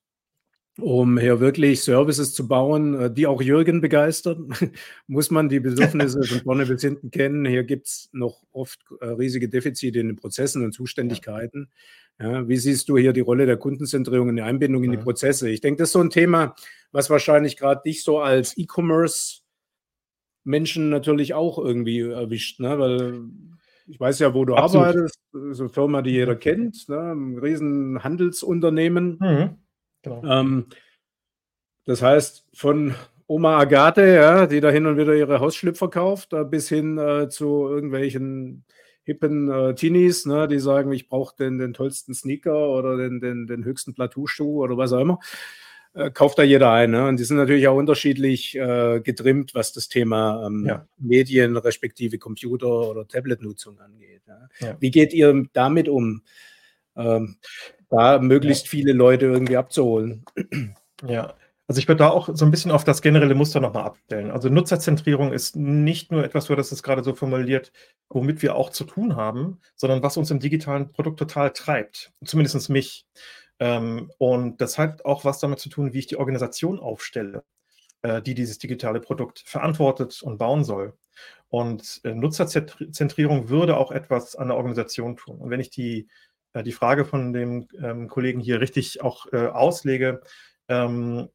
[0.79, 4.53] um hier wirklich Services zu bauen, äh, die auch Jürgen begeistern,
[5.07, 7.45] muss man die Bedürfnisse von vorne bis hinten kennen.
[7.45, 11.71] Hier gibt es noch oft äh, riesige Defizite in den Prozessen und Zuständigkeiten.
[12.19, 15.49] Ja, wie siehst du hier die Rolle der Kundenzentrierung und die Einbindung in die Prozesse?
[15.49, 16.55] Ich denke, das ist so ein Thema,
[16.93, 19.41] was wahrscheinlich gerade dich so als E-Commerce
[20.45, 22.79] Menschen natürlich auch irgendwie erwischt, ne?
[22.79, 23.23] weil
[23.87, 24.87] ich weiß ja, wo du Absolut.
[24.89, 27.13] arbeitest, so eine Firma, die jeder kennt, ne?
[27.13, 29.19] ein riesen Handelsunternehmen.
[29.21, 29.51] Mhm.
[30.03, 30.25] Genau.
[30.25, 30.67] Ähm,
[31.85, 32.95] das heißt, von
[33.27, 37.69] Oma Agathe, ja, die da hin und wieder ihre Hausschlüpfer kauft, bis hin äh, zu
[37.69, 38.65] irgendwelchen
[39.05, 43.47] hippen äh, Teenies, ne, die sagen, ich brauche den, den tollsten Sneaker oder den, den,
[43.47, 45.19] den höchsten Plateauschuh oder was auch immer.
[45.93, 46.93] Äh, kauft da jeder ein.
[46.93, 47.09] Ne?
[47.09, 50.87] Und die sind natürlich auch unterschiedlich äh, getrimmt, was das Thema ähm, ja.
[50.99, 54.23] Medien respektive Computer- oder Tablet-Nutzung angeht.
[54.27, 54.49] Ja?
[54.61, 54.77] Ja.
[54.79, 56.23] Wie geht ihr damit um,
[56.97, 57.39] ähm,
[57.89, 60.25] da möglichst viele Leute irgendwie abzuholen?
[61.07, 61.35] Ja,
[61.67, 64.33] also ich würde da auch so ein bisschen auf das generelle Muster nochmal abstellen.
[64.33, 67.73] Also Nutzerzentrierung ist nicht nur etwas, du hast es gerade so formuliert,
[68.09, 72.13] womit wir auch zu tun haben, sondern was uns im digitalen Produkt total treibt.
[72.25, 73.07] Zumindest mich.
[73.61, 77.45] Ähm, und das hat auch was damit zu tun, wie ich die Organisation aufstelle,
[78.03, 80.95] äh, die dieses digitale Produkt verantwortet und bauen soll.
[81.49, 85.39] Und äh, Nutzerzentrierung würde auch etwas an der Organisation tun.
[85.39, 86.09] Und wenn ich die,
[86.55, 90.23] äh, die Frage von dem ähm, Kollegen hier richtig auch auslege,
[90.69, 91.29] ähm,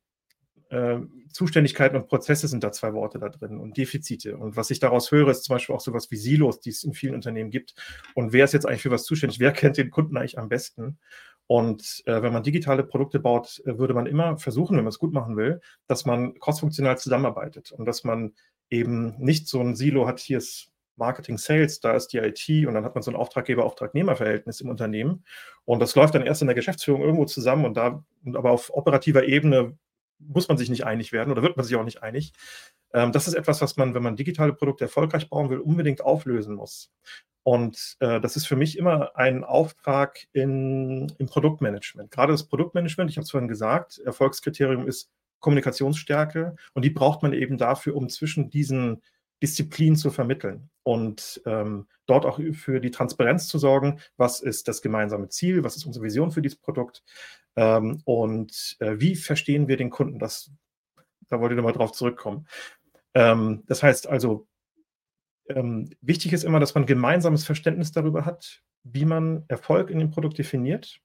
[0.69, 0.99] äh,
[1.31, 4.37] Zuständigkeiten und Prozesse sind da zwei Worte da drin und Defizite.
[4.37, 6.93] Und was ich daraus höre, ist zum Beispiel auch sowas wie Silos, die es in
[6.93, 7.75] vielen Unternehmen gibt.
[8.13, 9.39] Und wer ist jetzt eigentlich für was zuständig?
[9.39, 10.97] Wer kennt den Kunden eigentlich am besten?
[11.47, 14.99] Und äh, wenn man digitale Produkte baut, äh, würde man immer versuchen, wenn man es
[14.99, 18.33] gut machen will, dass man crossfunktional zusammenarbeitet und dass man
[18.69, 22.73] eben nicht so ein Silo hat, hier ist Marketing, Sales, da ist die IT und
[22.73, 25.25] dann hat man so ein Auftraggeber-Auftragnehmer-Verhältnis im Unternehmen.
[25.65, 28.03] Und das läuft dann erst in der Geschäftsführung irgendwo zusammen und da,
[28.33, 29.77] aber auf operativer Ebene
[30.19, 32.33] muss man sich nicht einig werden oder wird man sich auch nicht einig.
[32.93, 36.55] Ähm, das ist etwas, was man, wenn man digitale Produkte erfolgreich bauen will, unbedingt auflösen
[36.55, 36.91] muss.
[37.43, 42.09] Und äh, das ist für mich immer ein Auftrag in, im Produktmanagement.
[42.09, 47.33] Gerade das Produktmanagement, ich habe es vorhin gesagt, Erfolgskriterium ist Kommunikationsstärke und die braucht man
[47.33, 49.03] eben dafür, um zwischen diesen
[49.41, 54.81] Disziplinen zu vermitteln und ähm, dort auch für die Transparenz zu sorgen, was ist das
[54.81, 57.03] gemeinsame Ziel, was ist unsere Vision für dieses Produkt
[57.55, 60.19] ähm, und äh, wie verstehen wir den Kunden.
[60.19, 60.51] Das,
[61.27, 62.47] da wollte ich nochmal drauf zurückkommen.
[63.13, 64.47] Ähm, das heißt also,
[65.49, 70.11] ähm, wichtig ist immer, dass man gemeinsames Verständnis darüber hat, wie man Erfolg in dem
[70.11, 71.01] Produkt definiert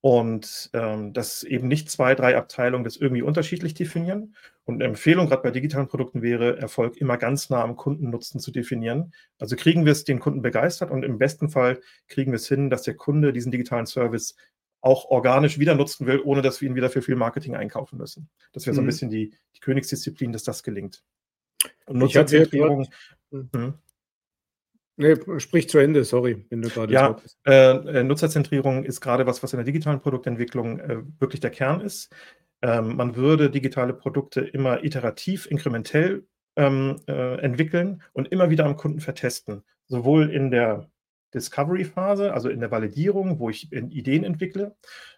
[0.00, 4.34] und ähm, dass eben nicht zwei, drei Abteilungen das irgendwie unterschiedlich definieren.
[4.64, 8.52] Und eine Empfehlung gerade bei digitalen Produkten wäre, Erfolg immer ganz nah am Kundennutzen zu
[8.52, 9.12] definieren.
[9.38, 12.70] Also kriegen wir es den Kunden begeistert und im besten Fall kriegen wir es hin,
[12.70, 14.36] dass der Kunde diesen digitalen Service
[14.80, 18.28] auch organisch wieder nutzen will, ohne dass wir ihn wieder für viel Marketing einkaufen müssen.
[18.52, 18.88] Das wäre so ein mhm.
[18.88, 21.02] bisschen die, die Königsdisziplin, dass das gelingt.
[21.86, 22.86] Und Nutzerzentrierung.
[23.32, 23.74] Hm.
[24.98, 26.92] Nee, sprich zu Ende, sorry, wenn du gerade.
[26.92, 31.50] Ja, äh, äh, Nutzerzentrierung ist gerade was, was in der digitalen Produktentwicklung äh, wirklich der
[31.50, 32.12] Kern ist.
[32.62, 38.76] Ähm, man würde digitale Produkte immer iterativ, inkrementell ähm, äh, entwickeln und immer wieder am
[38.76, 39.62] Kunden vertesten.
[39.86, 40.90] Sowohl in der
[41.32, 44.74] Discovery-Phase, also in der Validierung, wo ich Ideen entwickle,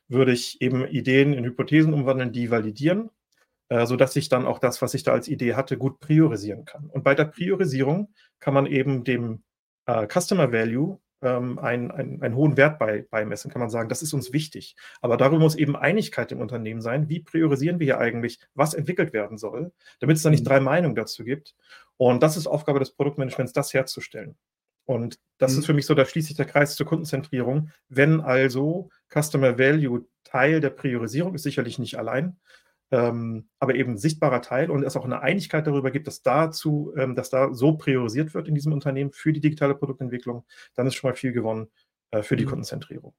[0.09, 3.09] würde ich eben Ideen in Hypothesen umwandeln, die validieren,
[3.71, 6.90] äh, sodass ich dann auch das, was ich da als Idee hatte, gut priorisieren kann.
[6.90, 9.43] Und bei der Priorisierung kann man eben dem
[9.90, 14.03] äh, Customer Value ähm, einen, einen, einen, hohen Wert bei, beimessen, kann man sagen, das
[14.03, 14.76] ist uns wichtig.
[15.00, 17.09] Aber darüber muss eben Einigkeit im Unternehmen sein.
[17.09, 20.48] Wie priorisieren wir hier eigentlich, was entwickelt werden soll, damit es da nicht mhm.
[20.48, 21.55] drei Meinungen dazu gibt.
[21.96, 24.37] Und das ist Aufgabe des Produktmanagements, das herzustellen.
[24.87, 25.59] Und das mhm.
[25.59, 27.70] ist für mich so, da schließt sich der Kreis zur Kundenzentrierung.
[27.88, 32.38] Wenn also Customer Value Teil der Priorisierung ist, sicherlich nicht allein,
[32.90, 37.14] ähm, aber eben sichtbarer Teil und es auch eine Einigkeit darüber gibt, dass dazu, ähm,
[37.14, 41.11] dass da so priorisiert wird in diesem Unternehmen für die digitale Produktentwicklung, dann ist schon
[41.11, 41.68] mal viel gewonnen
[42.11, 42.50] äh, für die mhm.
[42.50, 43.14] Kundenzentrierung.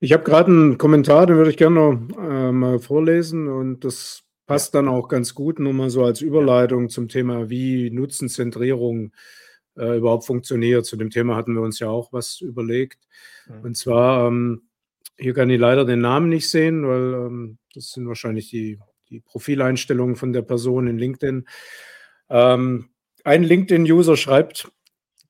[0.00, 4.22] Ich habe gerade einen Kommentar, den würde ich gerne noch äh, mal vorlesen und das
[4.46, 4.80] passt ja.
[4.80, 9.12] dann auch ganz gut, nur mal so als Überleitung zum Thema, wie Nutzenzentrierung
[9.76, 10.86] äh, überhaupt funktioniert.
[10.86, 13.06] Zu dem Thema hatten wir uns ja auch was überlegt.
[13.46, 13.60] Mhm.
[13.62, 14.62] Und zwar, ähm,
[15.18, 18.78] hier kann ich leider den Namen nicht sehen, weil ähm, das sind wahrscheinlich die
[19.10, 21.46] die Profileinstellungen von der Person in LinkedIn.
[22.30, 22.90] Ähm,
[23.24, 24.70] ein LinkedIn-User schreibt,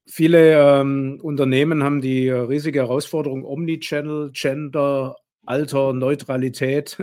[0.06, 6.98] viele ähm, Unternehmen haben die riesige Herausforderung Omnichannel, Gender, Alter, Neutralität.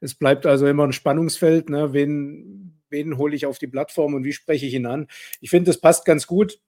[0.00, 1.70] Es bleibt also immer ein Spannungsfeld.
[1.70, 1.92] Ne?
[1.92, 5.06] Wen, wen hole ich auf die Plattform und wie spreche ich ihn an?
[5.40, 6.58] Ich finde, das passt ganz gut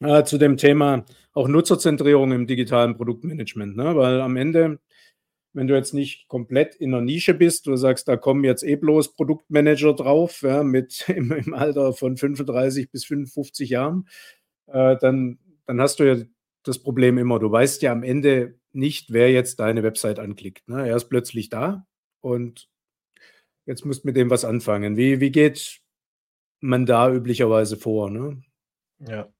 [0.00, 3.96] äh, zu dem Thema auch Nutzerzentrierung im digitalen Produktmanagement, ne?
[3.96, 4.80] weil am Ende
[5.52, 8.76] wenn du jetzt nicht komplett in der Nische bist, du sagst, da kommen jetzt eh
[8.76, 14.08] bloß Produktmanager drauf, ja, mit im, im, Alter von 35 bis 55 Jahren,
[14.66, 16.24] äh, dann, dann hast du ja
[16.62, 17.38] das Problem immer.
[17.38, 20.68] Du weißt ja am Ende nicht, wer jetzt deine Website anklickt.
[20.68, 20.88] Ne?
[20.88, 21.86] Er ist plötzlich da
[22.20, 22.68] und
[23.66, 24.96] jetzt musst du mit dem was anfangen.
[24.96, 25.80] Wie, wie geht
[26.60, 28.10] man da üblicherweise vor?
[28.10, 28.42] Ne?
[29.00, 29.32] Ja,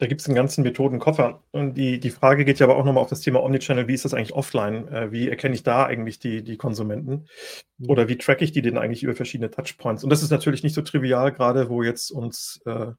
[0.00, 1.42] da gibt es einen ganzen Methodenkoffer.
[1.50, 3.86] Und die, die Frage geht ja aber auch nochmal auf das Thema Omnichannel.
[3.86, 4.88] Wie ist das eigentlich offline?
[4.88, 7.28] Äh, wie erkenne ich da eigentlich die, die Konsumenten?
[7.76, 7.90] Mhm.
[7.90, 10.02] Oder wie tracke ich die denn eigentlich über verschiedene Touchpoints?
[10.02, 12.92] Und das ist natürlich nicht so trivial, gerade wo jetzt uns äh,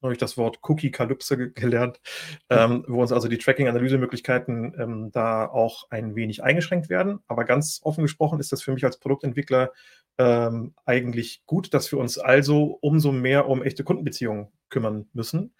[0.00, 2.00] neulich das Wort Cookie-Kalypse gelernt,
[2.50, 7.18] ähm, wo uns also die Tracking-Analysemöglichkeiten ähm, da auch ein wenig eingeschränkt werden.
[7.26, 9.72] Aber ganz offen gesprochen ist das für mich als Produktentwickler
[10.18, 15.52] ähm, eigentlich gut, dass wir uns also umso mehr um echte Kundenbeziehungen kümmern müssen.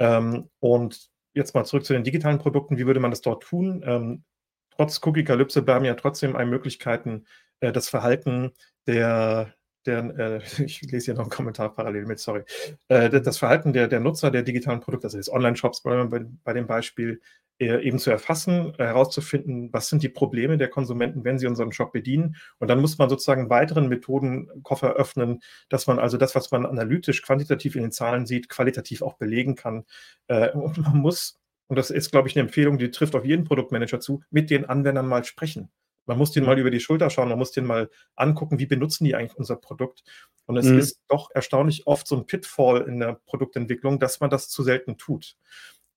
[0.00, 2.78] Ähm, und jetzt mal zurück zu den digitalen Produkten.
[2.78, 3.82] Wie würde man das dort tun?
[3.86, 4.24] Ähm,
[4.70, 7.26] trotz Cookie-Kalypse bleiben ja trotzdem ein Möglichkeiten,
[7.60, 8.52] äh, das Verhalten
[8.88, 9.54] der
[9.86, 12.44] der, äh, ich lese hier noch einen Kommentar parallel mit, sorry,
[12.88, 16.04] äh, das Verhalten der, der Nutzer der digitalen Produkte, also des Online-Shops bei,
[16.44, 17.20] bei, dem Beispiel,
[17.60, 22.36] eben zu erfassen, herauszufinden, was sind die Probleme der Konsumenten, wenn sie unseren Shop bedienen.
[22.58, 26.64] Und dann muss man sozusagen einen weiteren Methodenkoffer öffnen, dass man also das, was man
[26.64, 29.84] analytisch, quantitativ in den Zahlen sieht, qualitativ auch belegen kann.
[30.28, 33.44] Äh, und man muss, und das ist, glaube ich, eine Empfehlung, die trifft auf jeden
[33.44, 35.70] Produktmanager zu, mit den Anwendern mal sprechen.
[36.06, 39.04] Man muss den mal über die Schulter schauen, man muss den mal angucken, wie benutzen
[39.04, 40.02] die eigentlich unser Produkt.
[40.46, 40.78] Und es mhm.
[40.78, 44.96] ist doch erstaunlich oft so ein Pitfall in der Produktentwicklung, dass man das zu selten
[44.96, 45.36] tut.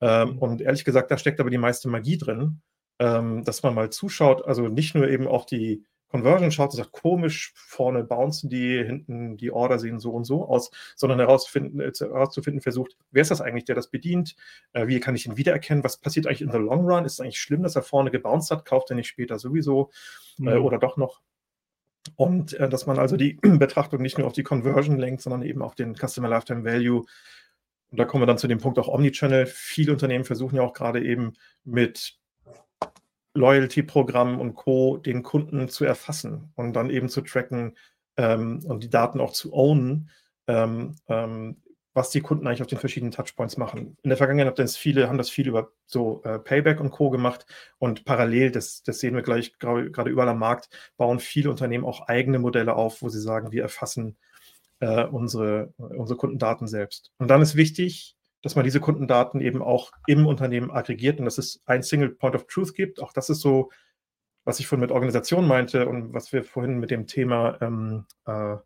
[0.04, 0.38] Ähm.
[0.38, 2.62] Und ehrlich gesagt, da steckt aber die meiste Magie drin,
[3.00, 6.92] ähm, dass man mal zuschaut, also nicht nur eben auch die Conversion schaut und sagt,
[6.92, 11.92] komisch, vorne bouncen die, hinten die Order sehen so und so aus, sondern herausfinden, äh,
[11.98, 14.36] herauszufinden versucht, wer ist das eigentlich, der das bedient,
[14.74, 17.20] äh, wie kann ich ihn wiedererkennen, was passiert eigentlich in the long run, ist es
[17.20, 19.90] eigentlich schlimm, dass er vorne gebounced hat, kauft er nicht später sowieso
[20.38, 20.48] äh, mhm.
[20.50, 21.22] äh, oder doch noch.
[22.16, 25.62] Und äh, dass man also die Betrachtung nicht nur auf die Conversion lenkt, sondern eben
[25.62, 27.06] auf den Customer Lifetime Value.
[27.94, 29.46] Und da kommen wir dann zu dem Punkt auch Omnichannel.
[29.46, 32.18] Viele Unternehmen versuchen ja auch gerade eben mit
[33.36, 34.98] Loyalty-Programm und Co.
[34.98, 37.78] den Kunden zu erfassen und dann eben zu tracken
[38.18, 40.10] ähm, und die Daten auch zu ownen,
[40.48, 41.62] ähm, ähm,
[41.94, 43.96] was die Kunden eigentlich auf den verschiedenen Touchpoints machen.
[44.02, 47.12] In der Vergangenheit haben das viele, haben das viel über so äh, Payback und Co.
[47.12, 47.46] gemacht
[47.78, 52.08] und parallel, das, das sehen wir gleich gerade überall am Markt, bauen viele Unternehmen auch
[52.08, 54.33] eigene Modelle auf, wo sie sagen, wir erfassen äh,
[54.80, 57.12] unsere, unsere Kundendaten selbst.
[57.18, 61.38] Und dann ist wichtig, dass man diese Kundendaten eben auch im Unternehmen aggregiert und dass
[61.38, 63.02] es ein Single Point of Truth gibt.
[63.02, 63.72] Auch das ist so,
[64.44, 68.58] was ich vorhin mit Organisation meinte und was wir vorhin mit dem Thema ähm, äh,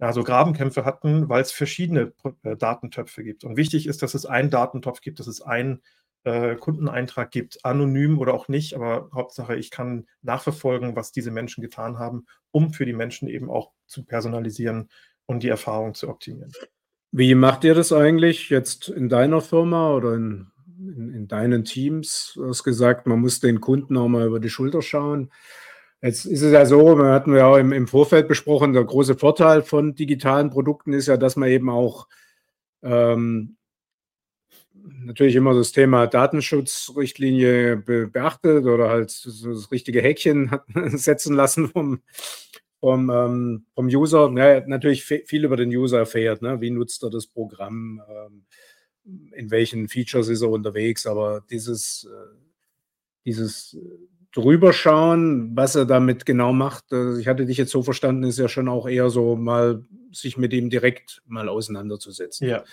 [0.00, 2.12] ja, so Grabenkämpfe hatten, weil es verschiedene
[2.44, 3.42] äh, Datentöpfe gibt.
[3.42, 5.82] Und wichtig ist, dass es einen Datentopf gibt, dass es einen
[6.22, 11.62] äh, Kundeneintrag gibt, anonym oder auch nicht, aber Hauptsache, ich kann nachverfolgen, was diese Menschen
[11.62, 14.88] getan haben, um für die Menschen eben auch zu personalisieren
[15.28, 16.50] und die Erfahrung zu optimieren.
[17.12, 22.32] Wie macht ihr das eigentlich jetzt in deiner Firma oder in, in, in deinen Teams?
[22.34, 25.30] Du hast gesagt, man muss den Kunden auch mal über die Schulter schauen.
[26.00, 29.16] Jetzt ist es ja so, wir hatten ja auch im, im Vorfeld besprochen, der große
[29.16, 32.08] Vorteil von digitalen Produkten ist ja, dass man eben auch
[32.82, 33.56] ähm,
[35.04, 42.00] natürlich immer das Thema Datenschutzrichtlinie be beachtet oder halt das richtige Häkchen setzen lassen vom,
[42.80, 46.42] vom, ähm, vom User, ne, natürlich viel über den User erfährt.
[46.42, 46.60] Ne?
[46.60, 48.00] Wie nutzt er das Programm?
[48.08, 48.44] Ähm,
[49.32, 51.06] in welchen Features ist er unterwegs?
[51.06, 52.36] Aber dieses, äh,
[53.24, 53.76] dieses
[54.32, 58.48] drüberschauen, was er damit genau macht, äh, ich hatte dich jetzt so verstanden, ist ja
[58.48, 62.48] schon auch eher so mal sich mit ihm direkt mal auseinanderzusetzen.
[62.48, 62.64] Ja,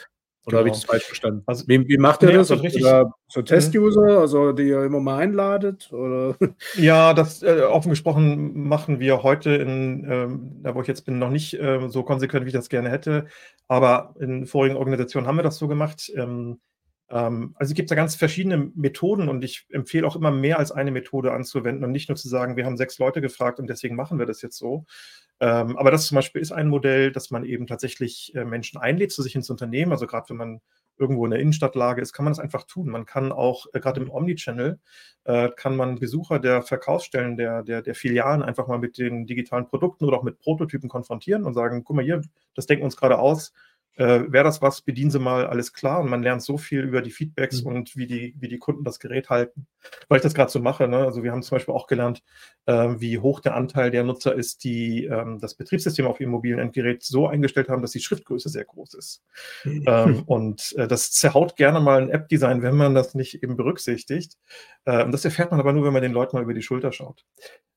[0.45, 0.59] oder genau.
[0.59, 1.43] habe ich das falsch verstanden?
[1.47, 2.51] Also, wie, wie macht ihr nee, das?
[2.51, 2.83] Richtig.
[2.83, 3.45] Oder so mhm.
[3.45, 5.91] Test-User, also die ihr immer mal einladet?
[5.91, 6.35] Oder?
[6.75, 11.17] Ja, das äh, offen gesprochen machen wir heute in, ähm, da wo ich jetzt bin,
[11.17, 13.25] noch nicht äh, so konsequent, wie ich das gerne hätte.
[13.67, 16.11] Aber in vorigen Organisationen haben wir das so gemacht.
[16.15, 16.59] Ähm,
[17.09, 20.71] ähm, also es gibt da ganz verschiedene Methoden und ich empfehle auch immer mehr als
[20.71, 23.95] eine Methode anzuwenden und nicht nur zu sagen, wir haben sechs Leute gefragt und deswegen
[23.95, 24.85] machen wir das jetzt so.
[25.39, 29.11] Ähm, aber das zum Beispiel ist ein Modell, dass man eben tatsächlich äh, Menschen einlädt
[29.11, 29.91] zu sich ins Unternehmen.
[29.91, 30.61] Also gerade wenn man
[30.97, 32.89] irgendwo in der Innenstadtlage ist, kann man das einfach tun.
[32.89, 34.79] Man kann auch, äh, gerade im Omnichannel,
[35.25, 39.67] äh, kann man Besucher der Verkaufsstellen, der, der, der Filialen einfach mal mit den digitalen
[39.67, 42.21] Produkten oder auch mit Prototypen konfrontieren und sagen, guck mal hier,
[42.55, 43.51] das denken wir uns gerade aus
[43.97, 46.01] äh, wäre das was, bedienen Sie mal, alles klar.
[46.01, 47.67] Und man lernt so viel über die Feedbacks mhm.
[47.67, 49.67] und wie die, wie die Kunden das Gerät halten.
[50.09, 50.87] Weil ich das gerade so mache.
[50.87, 50.97] Ne?
[50.97, 52.23] Also wir haben zum Beispiel auch gelernt,
[52.67, 57.03] wie hoch der Anteil der Nutzer ist, die ähm, das Betriebssystem auf ihrem mobilen Endgerät
[57.03, 59.23] so eingestellt haben, dass die Schriftgröße sehr groß ist.
[59.63, 59.83] Mhm.
[59.87, 64.37] Ähm, und äh, das zerhaut gerne mal ein App-Design, wenn man das nicht eben berücksichtigt.
[64.85, 66.91] Äh, und das erfährt man aber nur, wenn man den Leuten mal über die Schulter
[66.91, 67.25] schaut.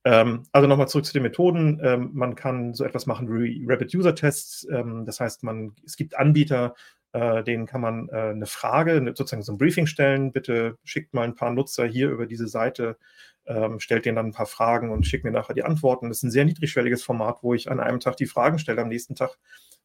[0.05, 1.81] Ähm, also nochmal zurück zu den Methoden.
[1.83, 4.66] Ähm, man kann so etwas machen wie Rapid User Tests.
[4.70, 6.74] Ähm, das heißt, man, es gibt Anbieter,
[7.12, 10.32] äh, denen kann man äh, eine Frage, ne, sozusagen so ein Briefing stellen.
[10.32, 12.98] Bitte schickt mal ein paar Nutzer hier über diese Seite,
[13.46, 16.08] ähm, stellt denen dann ein paar Fragen und schickt mir nachher die Antworten.
[16.08, 18.88] Das ist ein sehr niedrigschwelliges Format, wo ich an einem Tag die Fragen stelle, am
[18.88, 19.38] nächsten Tag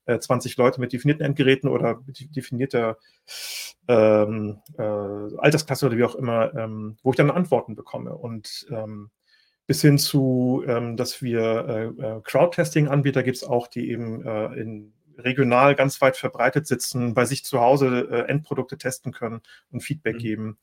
[0.06, 2.98] äh, 20 Leute mit definierten Endgeräten oder mit definierter
[3.88, 8.16] ähm, äh, Altersklasse oder wie auch immer, ähm, wo ich dann Antworten bekomme.
[8.16, 9.12] Und ähm,
[9.66, 14.94] bis hin zu, ähm, dass wir äh, äh Crowd-Testing-Anbieter gibt es auch, die eben in
[15.18, 20.16] regional ganz weit verbreitet sitzen, bei sich zu Hause äh, Endprodukte testen können und Feedback
[20.16, 20.20] mhm.
[20.20, 20.58] geben.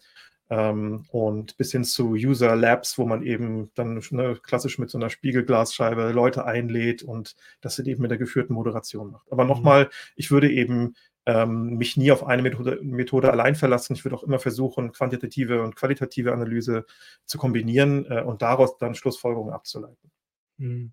[0.51, 4.99] Ähm, und bis hin zu User Labs, wo man eben dann ne, klassisch mit so
[4.99, 9.31] einer Spiegelglasscheibe Leute einlädt und das sind eben mit der geführten Moderation macht.
[9.31, 9.51] Aber mhm.
[9.51, 10.95] nochmal, ich würde eben
[11.27, 13.95] ähm, mich nie auf eine Methode, Methode, allein verlassen.
[13.95, 16.85] Ich würde auch immer versuchen, quantitative und qualitative Analyse
[17.27, 20.11] zu kombinieren äh, und daraus dann Schlussfolgerungen abzuleiten.
[20.59, 20.93] Mhm.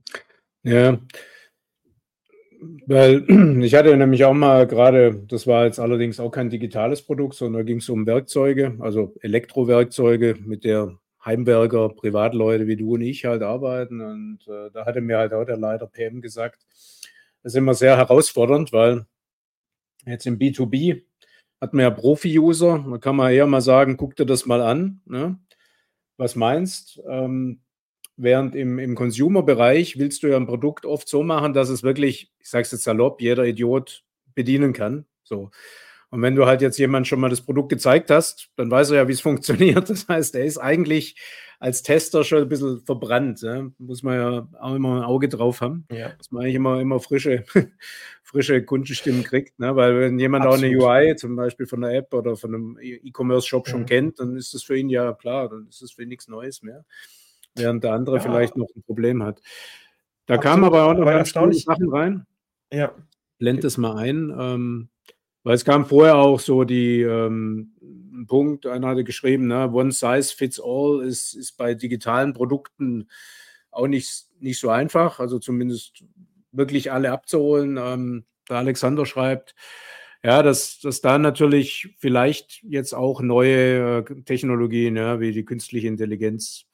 [0.64, 1.00] Ja,
[2.86, 3.24] weil
[3.64, 7.62] ich hatte nämlich auch mal gerade, das war jetzt allerdings auch kein digitales Produkt, sondern
[7.62, 13.26] da ging es um Werkzeuge, also Elektrowerkzeuge, mit der Heimwerker, Privatleute wie du und ich
[13.26, 14.02] halt arbeiten.
[14.02, 16.66] Und äh, da hatte mir halt auch der Leiter PM gesagt,
[17.44, 19.06] das ist immer sehr herausfordernd, weil
[20.08, 21.04] Jetzt im B2B
[21.60, 22.86] hat man ja Profi-User.
[22.90, 25.02] Da kann man eher mal sagen, guck dir das mal an.
[25.06, 25.38] Ne?
[26.16, 27.02] Was meinst?
[27.08, 27.62] Ähm,
[28.18, 32.32] während im, im Consumer-Bereich willst du ja ein Produkt oft so machen, dass es wirklich,
[32.40, 34.04] ich sage es jetzt salopp, jeder Idiot
[34.36, 35.06] bedienen kann.
[35.24, 35.52] So.
[36.10, 38.98] Und wenn du halt jetzt jemand schon mal das Produkt gezeigt hast, dann weiß er
[38.98, 39.90] ja, wie es funktioniert.
[39.90, 41.16] Das heißt, er ist eigentlich
[41.60, 43.42] als Tester schon ein bisschen verbrannt.
[43.42, 43.68] Ja?
[43.78, 46.10] Muss man ja auch immer ein Auge drauf haben, ja.
[46.10, 47.44] dass man eigentlich immer, immer frische,
[48.24, 49.60] frische Kundenstimmen kriegt.
[49.60, 49.76] Ne?
[49.76, 50.82] Weil wenn jemand Absolut.
[50.82, 54.36] auch eine UI zum Beispiel von einer App oder von einem E-Commerce-Shop schon kennt, dann
[54.36, 56.86] ist das für ihn ja klar, dann ist das für ihn nichts Neues mehr.
[57.58, 58.22] Während der andere ja.
[58.22, 59.42] vielleicht noch ein Problem hat.
[60.26, 60.44] Da Absolut.
[60.44, 62.26] kamen aber auch noch ganz erstaunliche Sachen rein.
[62.72, 62.94] Ja.
[63.40, 64.34] Blend es mal ein.
[64.38, 64.90] Ähm,
[65.44, 67.72] weil es kam vorher auch so die ähm,
[68.28, 73.08] Punkt, einer hatte geschrieben, ne, One Size Fits All ist, ist bei digitalen Produkten
[73.72, 76.04] auch nicht, nicht so einfach, also zumindest
[76.52, 77.78] wirklich alle abzuholen.
[77.82, 79.56] Ähm, der Alexander schreibt,
[80.24, 85.88] ja, dass, dass da natürlich vielleicht jetzt auch neue äh, Technologien, ja, wie die künstliche
[85.88, 86.67] Intelligenz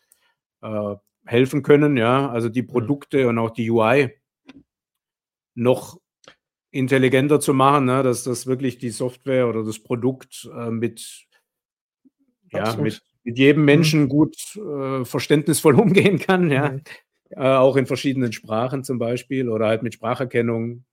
[0.64, 0.96] äh,
[1.26, 2.68] helfen können, ja, also die mhm.
[2.68, 4.18] Produkte und auch die UI
[5.56, 6.00] noch
[6.72, 8.02] intelligenter zu machen, ne?
[8.02, 11.28] dass das wirklich die Software oder das Produkt äh, mit,
[12.52, 13.66] ja, mit, mit, jedem mhm.
[13.66, 16.72] Menschen gut äh, verständnisvoll umgehen kann, ja.
[16.72, 16.82] Mhm.
[17.30, 20.86] Äh, auch in verschiedenen Sprachen zum Beispiel oder halt mit Spracherkennung,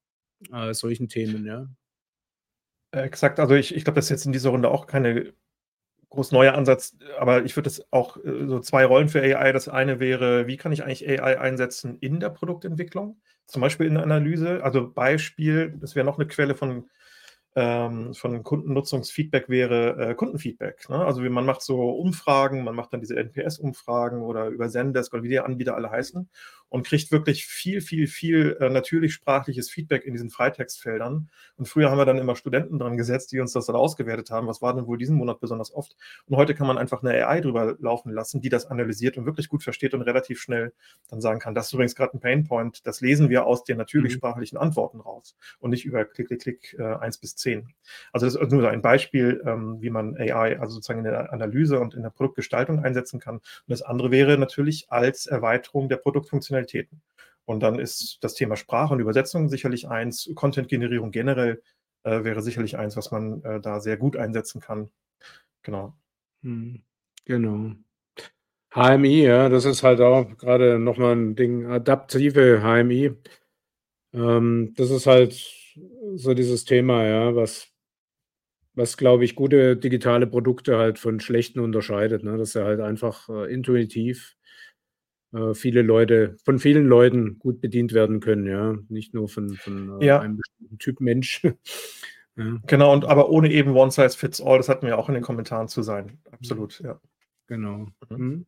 [0.52, 1.66] äh, solchen Themen, ja.
[2.92, 5.33] Exakt, also ich, ich glaube, das ist jetzt in dieser Runde auch keine
[6.11, 9.53] groß neuer Ansatz, aber ich würde es auch äh, so zwei Rollen für AI.
[9.53, 13.20] Das eine wäre, wie kann ich eigentlich AI einsetzen in der Produktentwicklung?
[13.46, 14.62] Zum Beispiel in der Analyse.
[14.62, 16.88] Also Beispiel, das wäre noch eine Quelle von
[17.57, 20.88] ähm, von Kundennutzungsfeedback wäre äh, Kundenfeedback.
[20.88, 21.05] Ne?
[21.05, 25.25] Also wie man macht so Umfragen, man macht dann diese NPS-Umfragen oder über Zendesk oder
[25.25, 26.29] wie die Anbieter alle heißen
[26.70, 31.28] und kriegt wirklich viel, viel, viel äh, natürlich sprachliches Feedback in diesen Freitextfeldern.
[31.56, 34.46] Und früher haben wir dann immer Studenten dran gesetzt, die uns das dann ausgewertet haben.
[34.46, 35.96] Was war denn wohl diesen Monat besonders oft?
[36.26, 39.48] Und heute kann man einfach eine AI drüber laufen lassen, die das analysiert und wirklich
[39.48, 40.72] gut versteht und relativ schnell
[41.09, 44.12] dann sagen kann, das ist übrigens gerade ein Painpoint, das lesen wir aus den natürlich
[44.12, 44.18] mhm.
[44.18, 47.68] sprachlichen Antworten raus und nicht über Klick, Klick, Klick äh, 1 bis 10.
[48.12, 51.80] Also das ist nur ein Beispiel, ähm, wie man AI also sozusagen in der Analyse
[51.80, 53.37] und in der Produktgestaltung einsetzen kann.
[53.37, 55.96] Und das andere wäre natürlich als Erweiterung der
[56.61, 57.03] Produktfunktionalitäten.
[57.44, 61.62] Und dann ist das Thema Sprache und Übersetzung sicherlich eins, Content-Generierung generell
[62.05, 64.90] äh, wäre sicherlich eins, was man äh, da sehr gut einsetzen kann.
[65.62, 65.94] Genau.
[66.42, 66.83] Hm,
[67.25, 67.73] genau.
[68.73, 73.16] HMI, ja, das ist halt auch gerade nochmal ein Ding, adaptive HMI.
[74.12, 75.33] Ähm, das ist halt
[76.14, 77.68] so dieses Thema, ja, was,
[78.75, 82.37] was glaube ich, gute digitale Produkte halt von schlechten unterscheidet, ne?
[82.37, 84.37] dass er halt einfach äh, intuitiv
[85.55, 90.07] viele Leute, von vielen Leuten gut bedient werden können, ja, nicht nur von, von äh,
[90.07, 90.21] ja.
[90.21, 91.43] einem bestimmten Typ Mensch.
[92.37, 92.57] ja.
[92.66, 95.23] Genau, und aber ohne eben One Size Fits All, das hatten wir auch in den
[95.23, 96.19] Kommentaren zu sein.
[96.33, 97.01] Absolut, ja.
[97.47, 97.87] Genau.
[98.09, 98.16] Mhm.
[98.16, 98.47] Mhm.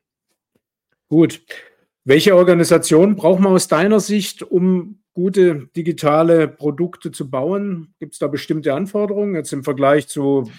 [1.08, 1.44] Gut.
[2.04, 7.94] Welche Organisation braucht man aus deiner Sicht, um gute digitale Produkte zu bauen?
[8.00, 10.50] Gibt es da bestimmte Anforderungen jetzt im Vergleich zu,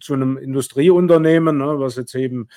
[0.00, 2.48] zu einem Industrieunternehmen, ne, was jetzt eben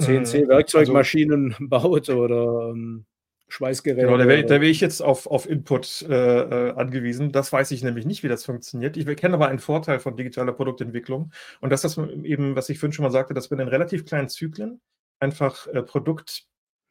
[0.00, 3.06] CNC-Werkzeugmaschinen also, baut oder ähm,
[3.48, 4.06] Schweißgeräte?
[4.06, 7.32] Genau, da wäre wär ich jetzt auf, auf Input äh, äh, angewiesen.
[7.32, 8.96] Das weiß ich nämlich nicht, wie das funktioniert.
[8.96, 12.92] Ich kenne aber einen Vorteil von digitaler Produktentwicklung und das ist eben, was ich vorhin
[12.92, 14.80] schon mal sagte, dass wir in relativ kleinen Zyklen
[15.18, 16.46] einfach äh, Produkt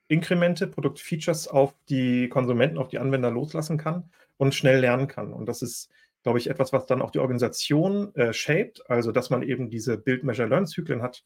[0.10, 5.32] Inkremente, Produktfeatures auf die Konsumenten, auf die Anwender loslassen kann und schnell lernen kann.
[5.32, 5.91] Und das ist,
[6.24, 9.99] glaube ich, etwas, was dann auch die Organisation äh, shaped, also dass man eben diese
[9.99, 11.24] Build-Measure-Learn-Zyklen hat.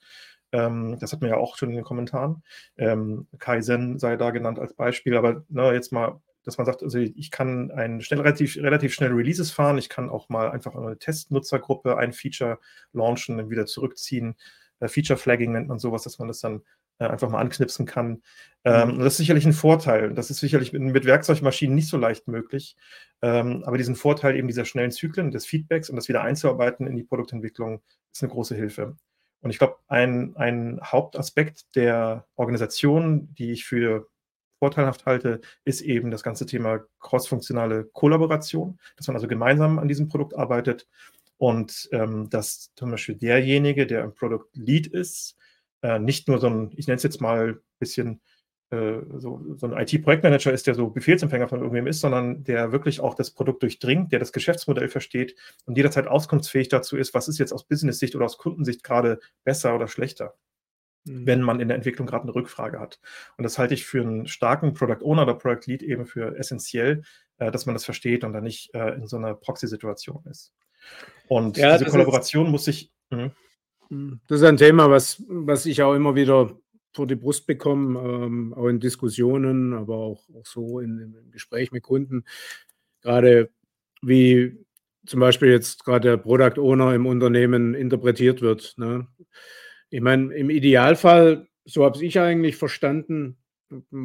[0.54, 2.44] Ähm, das hat man ja auch schon in den Kommentaren.
[2.78, 6.84] Ähm, Kaizen sei da genannt als Beispiel, aber na, ne, jetzt mal dass man sagt,
[6.84, 10.76] also ich kann ein schnell, relativ, relativ schnell Releases fahren, ich kann auch mal einfach
[10.76, 12.60] eine Testnutzergruppe ein Feature
[12.92, 14.36] launchen, dann wieder zurückziehen.
[14.80, 16.62] Äh, Feature Flagging nennt man sowas, dass man das dann
[17.00, 18.22] äh, einfach mal anknipsen kann.
[18.66, 19.00] Ähm, mhm.
[19.00, 20.14] das ist sicherlich ein Vorteil.
[20.14, 22.76] Das ist sicherlich mit, mit Werkzeugmaschinen nicht so leicht möglich.
[23.22, 26.96] Ähm, aber diesen Vorteil eben dieser schnellen Zyklen, des Feedbacks und das wieder einzuarbeiten in
[26.96, 27.82] die Produktentwicklung
[28.12, 28.98] ist eine große Hilfe.
[29.44, 34.08] Und ich glaube, ein, ein Hauptaspekt der Organisation, die ich für
[34.58, 40.08] vorteilhaft halte, ist eben das ganze Thema crossfunktionale Kollaboration, dass man also gemeinsam an diesem
[40.08, 40.88] Produkt arbeitet
[41.38, 45.36] und ähm, dass zum Beispiel derjenige, der im Product Lead ist,
[45.82, 48.22] äh, nicht nur so ein, ich nenne es jetzt mal ein bisschen
[48.74, 53.00] äh, so, so ein IT-Projektmanager ist, der so Befehlsempfänger von irgendwem ist, sondern der wirklich
[53.00, 57.38] auch das Produkt durchdringt, der das Geschäftsmodell versteht und jederzeit auskunftsfähig dazu ist, was ist
[57.38, 60.34] jetzt aus Business-Sicht oder aus Kundensicht gerade besser oder schlechter
[61.06, 61.28] mhm.
[61.28, 63.00] wenn man in der Entwicklung gerade eine Rückfrage hat.
[63.38, 67.04] Und das halte ich für einen starken Product Owner oder Product Lead eben für essentiell,
[67.38, 70.54] äh, dass man das versteht und dann nicht äh, in so einer Proxy-Situation ist.
[71.28, 72.92] Und ja, diese Kollaboration ist, muss sich.
[73.10, 73.32] Mh.
[73.90, 76.58] Hm, das ist ein Thema, was, was ich auch immer wieder
[76.94, 81.72] vor die Brust bekomme, ähm, auch in Diskussionen, aber auch, auch so in, im Gespräch
[81.72, 82.24] mit Kunden.
[83.02, 83.50] Gerade
[84.02, 84.58] wie
[85.06, 88.76] zum Beispiel jetzt gerade der Product Owner im Unternehmen interpretiert wird.
[88.78, 89.08] Ne?
[89.90, 93.38] Ich meine, im Idealfall, so habe ich eigentlich verstanden,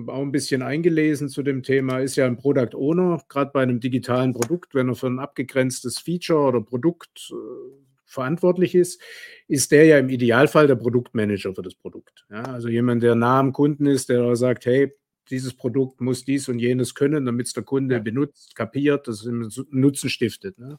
[0.07, 3.80] auch ein bisschen eingelesen zu dem Thema, ist ja ein Product Owner, gerade bei einem
[3.80, 9.01] digitalen Produkt, wenn er für ein abgegrenztes Feature oder Produkt äh, verantwortlich ist,
[9.47, 12.27] ist der ja im Idealfall der Produktmanager für das Produkt.
[12.31, 14.93] Ja, also jemand, der nah am Kunden ist, der sagt, hey,
[15.31, 18.01] dieses Produkt muss dies und jenes können, damit es der Kunde ja.
[18.01, 19.29] benutzt, kapiert, das
[19.71, 20.59] Nutzen stiftet.
[20.59, 20.79] Ne?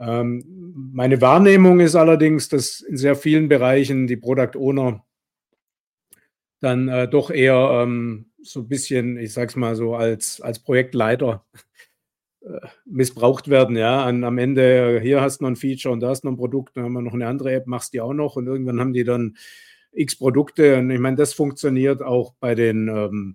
[0.00, 0.42] Ähm,
[0.92, 5.04] meine Wahrnehmung ist allerdings, dass in sehr vielen Bereichen die Product Owner
[6.60, 11.44] dann äh, doch eher ähm, so ein bisschen, ich sag's mal so, als, als Projektleiter
[12.84, 13.76] missbraucht werden.
[13.76, 16.36] Ja, An, am Ende, hier hast du noch ein Feature und da ist noch ein
[16.36, 18.92] Produkt, dann haben wir noch eine andere App, machst die auch noch und irgendwann haben
[18.92, 19.36] die dann
[19.92, 20.78] x Produkte.
[20.78, 23.34] Und ich meine, das funktioniert auch bei den ähm,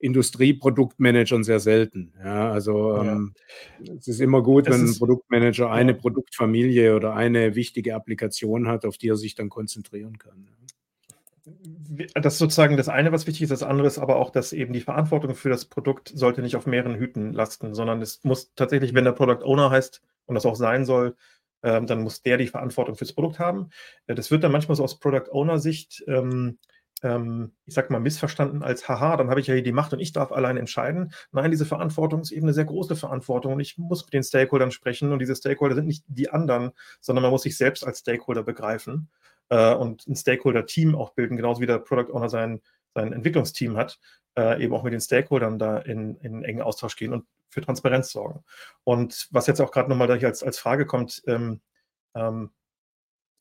[0.00, 2.12] Industrieproduktmanagern sehr selten.
[2.22, 3.34] Ja, also ähm,
[3.98, 8.98] es ist immer gut, wenn ein Produktmanager eine Produktfamilie oder eine wichtige Applikation hat, auf
[8.98, 10.46] die er sich dann konzentrieren kann
[12.14, 13.52] das ist sozusagen das eine, was wichtig ist.
[13.52, 16.66] Das andere ist aber auch, dass eben die Verantwortung für das Produkt sollte nicht auf
[16.66, 20.56] mehreren Hüten lasten, sondern es muss tatsächlich, wenn der Product Owner heißt und das auch
[20.56, 21.16] sein soll,
[21.62, 23.70] ähm, dann muss der die Verantwortung fürs Produkt haben.
[24.06, 26.58] Äh, das wird dann manchmal so aus Product Owner Sicht, ähm,
[27.02, 30.00] ähm, ich sag mal, missverstanden als, haha, dann habe ich ja hier die Macht und
[30.00, 31.12] ich darf allein entscheiden.
[31.32, 34.70] Nein, diese Verantwortung ist eben eine sehr große Verantwortung und ich muss mit den Stakeholdern
[34.70, 38.42] sprechen und diese Stakeholder sind nicht die anderen, sondern man muss sich selbst als Stakeholder
[38.42, 39.08] begreifen
[39.48, 42.60] äh, und ein Stakeholder-Team auch bilden, genauso wie der Product Owner sein,
[42.94, 43.98] sein Entwicklungsteam hat,
[44.36, 48.10] äh, eben auch mit den Stakeholdern da in, in engen Austausch gehen und für Transparenz
[48.10, 48.44] sorgen.
[48.84, 51.60] Und was jetzt auch gerade nochmal als, als Frage kommt, ähm,
[52.14, 52.50] ähm,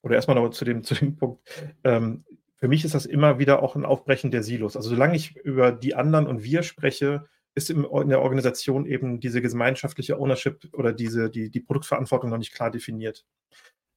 [0.02, 1.42] oder erstmal noch zu dem, zu dem Punkt,
[1.84, 2.24] ähm,
[2.58, 4.76] für mich ist das immer wieder auch ein Aufbrechen der Silos.
[4.76, 9.42] Also solange ich über die anderen und wir spreche, ist in der Organisation eben diese
[9.42, 13.26] gemeinschaftliche Ownership oder diese, die, die Produktverantwortung noch nicht klar definiert.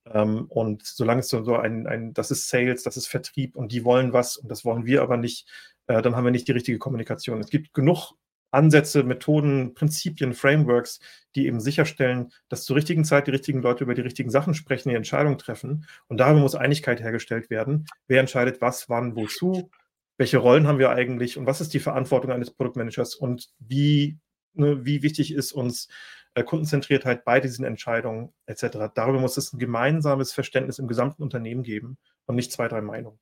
[0.06, 3.84] Ähm, und solange es so ein, ein, das ist Sales, das ist Vertrieb und die
[3.84, 5.48] wollen was und das wollen wir aber nicht,
[5.86, 7.40] äh, dann haben wir nicht die richtige Kommunikation.
[7.40, 8.14] Es gibt genug
[8.52, 11.00] Ansätze, Methoden, Prinzipien, Frameworks,
[11.34, 14.88] die eben sicherstellen, dass zur richtigen Zeit die richtigen Leute über die richtigen Sachen sprechen,
[14.88, 15.86] die Entscheidungen treffen.
[16.08, 17.86] Und darüber muss Einigkeit hergestellt werden.
[18.08, 19.70] Wer entscheidet was, wann, wozu?
[20.16, 24.18] Welche Rollen haben wir eigentlich und was ist die Verantwortung eines Produktmanagers und wie,
[24.54, 25.88] ne, wie wichtig ist uns
[26.34, 28.92] äh, Kundenzentriertheit bei diesen Entscheidungen etc.
[28.94, 33.18] Darüber muss es ein gemeinsames Verständnis im gesamten Unternehmen geben und nicht zwei, drei Meinungen.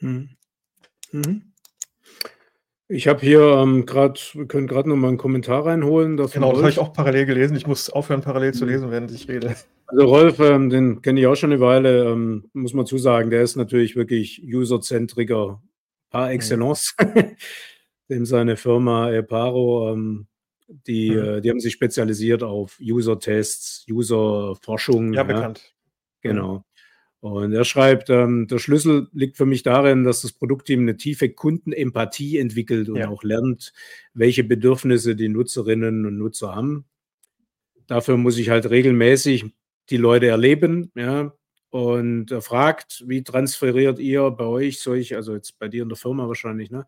[0.00, 0.36] Mhm.
[1.12, 1.52] Mhm.
[2.88, 6.18] Ich habe hier ähm, gerade, wir können gerade noch mal einen Kommentar reinholen.
[6.18, 7.56] Genau, das habe ich auch parallel gelesen.
[7.56, 8.70] Ich muss aufhören, parallel zu mhm.
[8.70, 9.56] lesen, während ich rede.
[9.86, 13.42] Also Rolf, ähm, den kenne ich auch schon eine Weile, ähm, muss man zusagen, der
[13.42, 15.62] ist natürlich wirklich userzentriger
[16.10, 16.32] par mhm.
[16.32, 16.94] excellence.
[17.00, 17.36] Mhm.
[18.10, 20.26] Dem seine Firma Eparo ähm,
[20.86, 21.18] die, mhm.
[21.18, 25.12] Äh, die haben sich spezialisiert auf User-Tests, User-Forschung.
[25.12, 25.74] Ja, bekannt.
[26.20, 26.64] Genau.
[27.20, 31.28] Und er schreibt, ähm, der Schlüssel liegt für mich darin, dass das Produktteam eine tiefe
[31.28, 33.08] Kundenempathie entwickelt und ja.
[33.08, 33.72] auch lernt,
[34.12, 36.84] welche Bedürfnisse die Nutzerinnen und Nutzer haben.
[37.86, 39.44] Dafür muss ich halt regelmäßig
[39.90, 41.32] die Leute erleben, ja,
[41.70, 45.96] und er fragt, wie transferiert ihr bei euch solche, also jetzt bei dir in der
[45.96, 46.86] Firma wahrscheinlich, ne,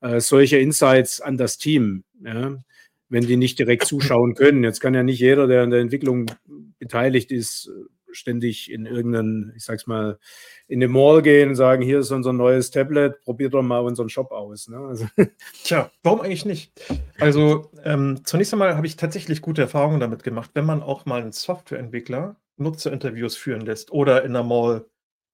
[0.00, 2.56] äh, solche Insights an das Team, ja
[3.14, 4.64] wenn die nicht direkt zuschauen können.
[4.64, 6.26] Jetzt kann ja nicht jeder, der an der Entwicklung
[6.78, 7.70] beteiligt ist,
[8.10, 10.18] ständig in irgendeinen, ich sag's mal,
[10.66, 14.08] in den Mall gehen und sagen, hier ist unser neues Tablet, probiert doch mal unseren
[14.08, 14.68] Shop aus.
[14.68, 14.78] Ne?
[14.78, 15.06] Also.
[15.64, 16.72] Tja, warum eigentlich nicht?
[17.18, 21.22] Also ähm, zunächst einmal habe ich tatsächlich gute Erfahrungen damit gemacht, wenn man auch mal
[21.22, 24.86] einen Softwareentwickler Nutzerinterviews führen lässt oder in der Mall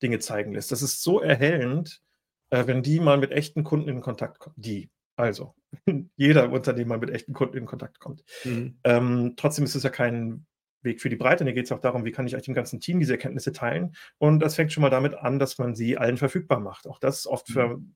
[0.02, 0.72] Dinge zeigen lässt.
[0.72, 2.02] Das ist so erhellend,
[2.50, 4.90] äh, wenn die mal mit echten Kunden in Kontakt kommen, die,
[5.20, 5.54] also
[6.16, 8.24] jeder Unternehmer mit echten Kunden in Kontakt kommt.
[8.44, 8.78] Mhm.
[8.84, 10.46] Ähm, trotzdem ist es ja kein
[10.82, 11.44] Weg für die Breite.
[11.44, 13.94] Da geht es auch darum, wie kann ich eigentlich dem ganzen Team diese Erkenntnisse teilen.
[14.18, 16.86] Und das fängt schon mal damit an, dass man sie allen verfügbar macht.
[16.86, 17.94] Auch das ist oft für mhm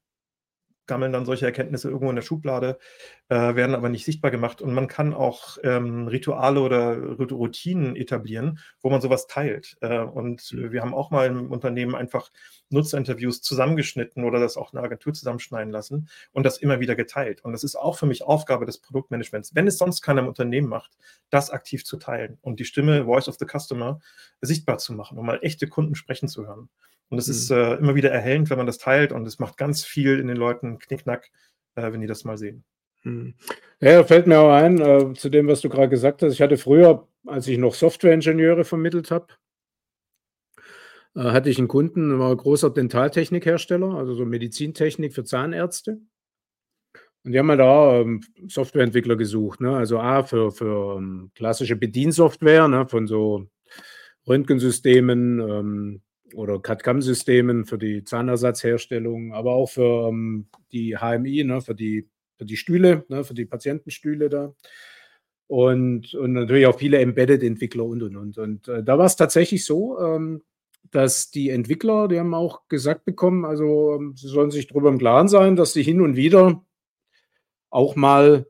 [0.86, 2.78] gammeln dann solche Erkenntnisse irgendwo in der Schublade,
[3.28, 4.62] äh, werden aber nicht sichtbar gemacht.
[4.62, 9.76] Und man kann auch ähm, Rituale oder Routinen etablieren, wo man sowas teilt.
[9.80, 10.72] Äh, und mhm.
[10.72, 12.30] wir haben auch mal im Unternehmen einfach
[12.70, 17.44] Nutzerinterviews zusammengeschnitten oder das auch eine Agentur zusammenschneiden lassen und das immer wieder geteilt.
[17.44, 20.68] Und das ist auch für mich Aufgabe des Produktmanagements, wenn es sonst keiner im Unternehmen
[20.68, 20.92] macht,
[21.30, 24.00] das aktiv zu teilen und die Stimme Voice of the Customer
[24.40, 26.68] sichtbar zu machen, um mal echte Kunden sprechen zu hören.
[27.08, 27.32] Und es mhm.
[27.32, 30.26] ist äh, immer wieder erhellend, wenn man das teilt und es macht ganz viel in
[30.26, 31.30] den Leuten Knickknack,
[31.74, 32.64] äh, wenn die das mal sehen.
[33.04, 33.34] Mhm.
[33.80, 36.32] Ja, fällt mir auch ein, äh, zu dem, was du gerade gesagt hast.
[36.32, 39.28] Ich hatte früher, als ich noch Softwareingenieure vermittelt habe,
[41.14, 46.00] äh, hatte ich einen Kunden, war ein großer Dentaltechnikhersteller, also so Medizintechnik für Zahnärzte.
[47.24, 49.74] Und die haben halt da ähm, Softwareentwickler gesucht, ne?
[49.74, 52.86] Also A für, für ähm, klassische Bediensoftware, ne?
[52.86, 53.46] von so
[54.28, 56.02] Röntgensystemen, ähm,
[56.32, 62.08] oder CAD-CAM-Systemen für die Zahnersatzherstellung, aber auch für ähm, die HMI, ne, für, die,
[62.38, 64.54] für die Stühle, ne, für die Patientenstühle da.
[65.46, 68.38] Und, und natürlich auch viele Embedded-Entwickler und und und.
[68.38, 70.42] Und äh, da war es tatsächlich so, ähm,
[70.90, 74.98] dass die Entwickler, die haben auch gesagt bekommen, also ähm, sie sollen sich darüber im
[74.98, 76.64] Klaren sein, dass sie hin und wieder
[77.70, 78.46] auch mal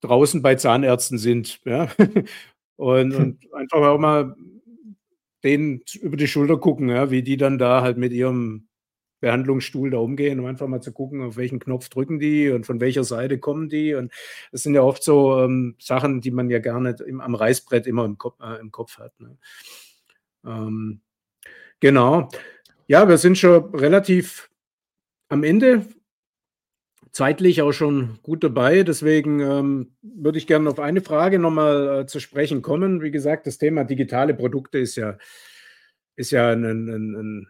[0.00, 1.60] draußen bei Zahnärzten sind.
[1.64, 1.88] Ja?
[2.76, 4.34] und, und einfach auch mal
[5.44, 8.68] denen über die Schulter gucken, ja, wie die dann da halt mit ihrem
[9.20, 12.80] Behandlungsstuhl da umgehen, um einfach mal zu gucken, auf welchen Knopf drücken die und von
[12.80, 13.94] welcher Seite kommen die.
[13.94, 14.12] Und
[14.50, 17.86] das sind ja oft so ähm, Sachen, die man ja gar nicht im, am Reißbrett
[17.86, 19.18] immer im Kopf, äh, im Kopf hat.
[19.20, 19.36] Ne?
[20.46, 21.00] Ähm,
[21.80, 22.28] genau.
[22.86, 24.50] Ja, wir sind schon relativ
[25.28, 25.86] am Ende
[27.12, 28.82] zeitlich auch schon gut dabei.
[28.82, 33.02] Deswegen ähm, würde ich gerne auf eine Frage nochmal äh, zu sprechen kommen.
[33.02, 35.18] Wie gesagt, das Thema digitale Produkte ist ja,
[36.16, 37.46] ist ja ein, ein, ein,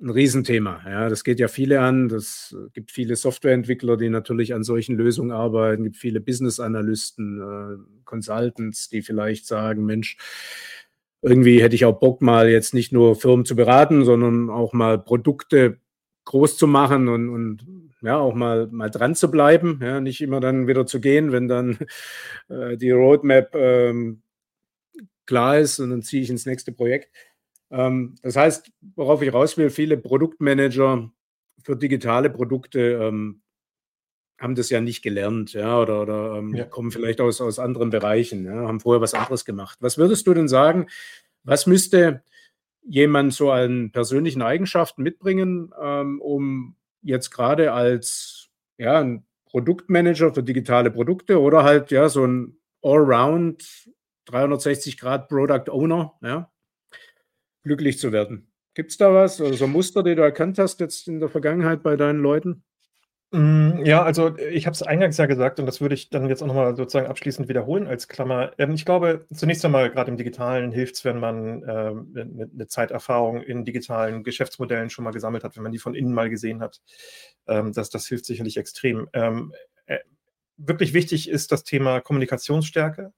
[0.00, 0.82] ein Riesenthema.
[0.86, 2.06] Ja, das geht ja viele an.
[2.10, 5.82] Es gibt viele Softwareentwickler, die natürlich an solchen Lösungen arbeiten.
[5.82, 10.16] Es gibt viele Business-Analysten, äh, Consultants, die vielleicht sagen, Mensch,
[11.22, 14.98] irgendwie hätte ich auch Bock, mal jetzt nicht nur Firmen zu beraten, sondern auch mal
[14.98, 15.78] Produkte
[16.24, 20.40] groß zu machen und, und ja, auch mal, mal dran zu bleiben, ja, nicht immer
[20.40, 21.78] dann wieder zu gehen, wenn dann
[22.48, 24.22] äh, die Roadmap ähm,
[25.26, 27.14] klar ist und dann ziehe ich ins nächste Projekt.
[27.70, 31.10] Ähm, das heißt, worauf ich raus will, viele Produktmanager
[31.62, 33.42] für digitale Produkte ähm,
[34.38, 36.64] haben das ja nicht gelernt, ja, oder, oder ähm, ja.
[36.64, 39.78] kommen vielleicht aus, aus anderen Bereichen, ja, haben vorher was anderes gemacht.
[39.80, 40.88] Was würdest du denn sagen,
[41.44, 42.24] was müsste
[42.84, 50.42] jemand so an persönlichen Eigenschaften mitbringen, ähm, um jetzt gerade als ja, ein Produktmanager für
[50.42, 53.90] digitale Produkte oder halt ja so ein Allround
[54.26, 56.50] 360 Grad Product Owner, ja,
[57.62, 58.52] glücklich zu werden.
[58.74, 61.82] Gibt es da was, also so Muster, die du erkannt hast jetzt in der Vergangenheit
[61.82, 62.64] bei deinen Leuten?
[63.34, 66.42] Mm, ja, also ich habe es eingangs ja gesagt und das würde ich dann jetzt
[66.42, 68.52] auch nochmal sozusagen abschließend wiederholen als Klammer.
[68.58, 72.14] Ähm, ich glaube, zunächst einmal gerade im Digitalen hilft es, wenn man ähm,
[72.54, 76.28] eine, Zeiterfahrung in digitalen Geschäftsmodellen schon mal gesammelt hat, wenn man die von innen mal
[76.28, 76.82] gesehen hat.
[77.46, 79.08] Ähm, das, das hilft sicherlich extrem.
[79.12, 79.98] Äh,
[80.58, 83.12] wirklich wichtig ist das Thema Kommunikationsstärke.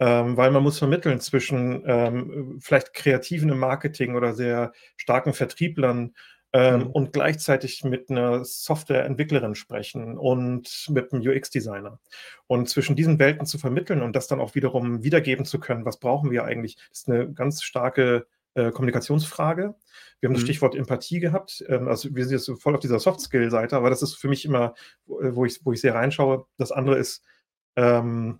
[0.00, 6.14] Weil man muss vermitteln zwischen vielleicht Kreativen im Marketing oder sehr starken Vertrieblern
[6.52, 6.86] ähm, mhm.
[6.86, 11.98] und gleichzeitig mit einer Softwareentwicklerin sprechen und mit einem UX-Designer.
[12.46, 15.98] Und zwischen diesen Welten zu vermitteln und das dann auch wiederum wiedergeben zu können, was
[15.98, 19.74] brauchen wir eigentlich, ist eine ganz starke äh, Kommunikationsfrage.
[20.20, 20.46] Wir haben das mhm.
[20.46, 21.64] Stichwort Empathie gehabt.
[21.68, 24.74] Ähm, also wir sind jetzt voll auf dieser Soft-Skill-Seite, aber das ist für mich immer,
[25.06, 26.46] wo ich, wo ich sehr reinschaue.
[26.56, 27.22] Das andere ist,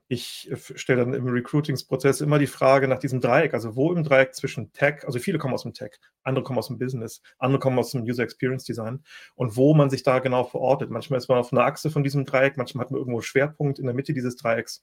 [0.08, 4.34] ich stelle dann im Recruitingsprozess immer die Frage nach diesem Dreieck, also wo im Dreieck
[4.34, 5.92] zwischen Tech, also viele kommen aus dem Tech,
[6.24, 9.04] andere kommen aus dem Business, andere kommen aus dem User Experience Design
[9.36, 10.90] und wo man sich da genau verortet.
[10.90, 13.78] Manchmal ist man auf einer Achse von diesem Dreieck, manchmal hat man irgendwo einen Schwerpunkt
[13.78, 14.82] in der Mitte dieses Dreiecks.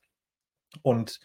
[0.83, 1.19] Und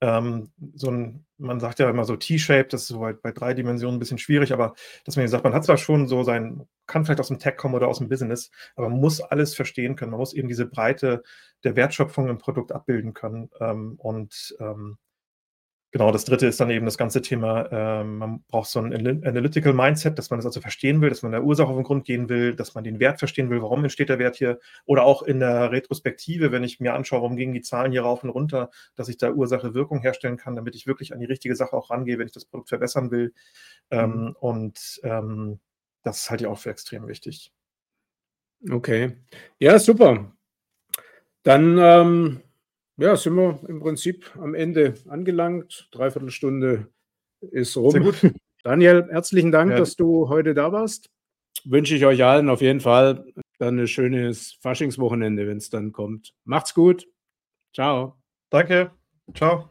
[0.00, 3.54] ähm, so ein, man sagt ja immer so T-Shape, das ist so halt bei drei
[3.54, 4.74] Dimensionen ein bisschen schwierig, aber
[5.04, 7.74] dass man sagt, man hat zwar schon so sein, kann vielleicht aus dem Tech kommen
[7.74, 10.10] oder aus dem Business, aber man muss alles verstehen können.
[10.10, 11.22] Man muss eben diese Breite
[11.64, 13.50] der Wertschöpfung im Produkt abbilden können.
[13.60, 14.98] Ähm, und ähm,
[15.92, 19.72] Genau, das dritte ist dann eben das ganze Thema, äh, man braucht so ein Analytical
[19.72, 22.28] Mindset, dass man das also verstehen will, dass man der Ursache auf den Grund gehen
[22.28, 24.60] will, dass man den Wert verstehen will, warum entsteht der Wert hier.
[24.84, 28.22] Oder auch in der Retrospektive, wenn ich mir anschaue, warum gingen die Zahlen hier rauf
[28.22, 31.72] und runter, dass ich da Ursache-Wirkung herstellen kann, damit ich wirklich an die richtige Sache
[31.72, 33.34] auch rangehe, wenn ich das Produkt verbessern will.
[33.90, 34.36] Ähm, mhm.
[34.38, 35.58] und ähm,
[36.04, 37.52] das halte ich auch für extrem wichtig.
[38.70, 39.16] Okay.
[39.58, 40.32] Ja, super.
[41.42, 42.42] Dann ähm,
[43.00, 45.88] ja, sind wir im Prinzip am Ende angelangt.
[45.90, 46.88] Dreiviertel Stunde
[47.40, 47.90] ist rum.
[47.90, 48.20] Sehr gut.
[48.62, 49.78] Daniel, herzlichen Dank, ja.
[49.78, 51.08] dass du heute da warst.
[51.64, 53.24] Wünsche ich euch allen auf jeden Fall
[53.58, 56.34] dann ein schönes Faschingswochenende, wenn es dann kommt.
[56.44, 57.06] Macht's gut.
[57.74, 58.18] Ciao.
[58.50, 58.90] Danke.
[59.34, 59.70] Ciao.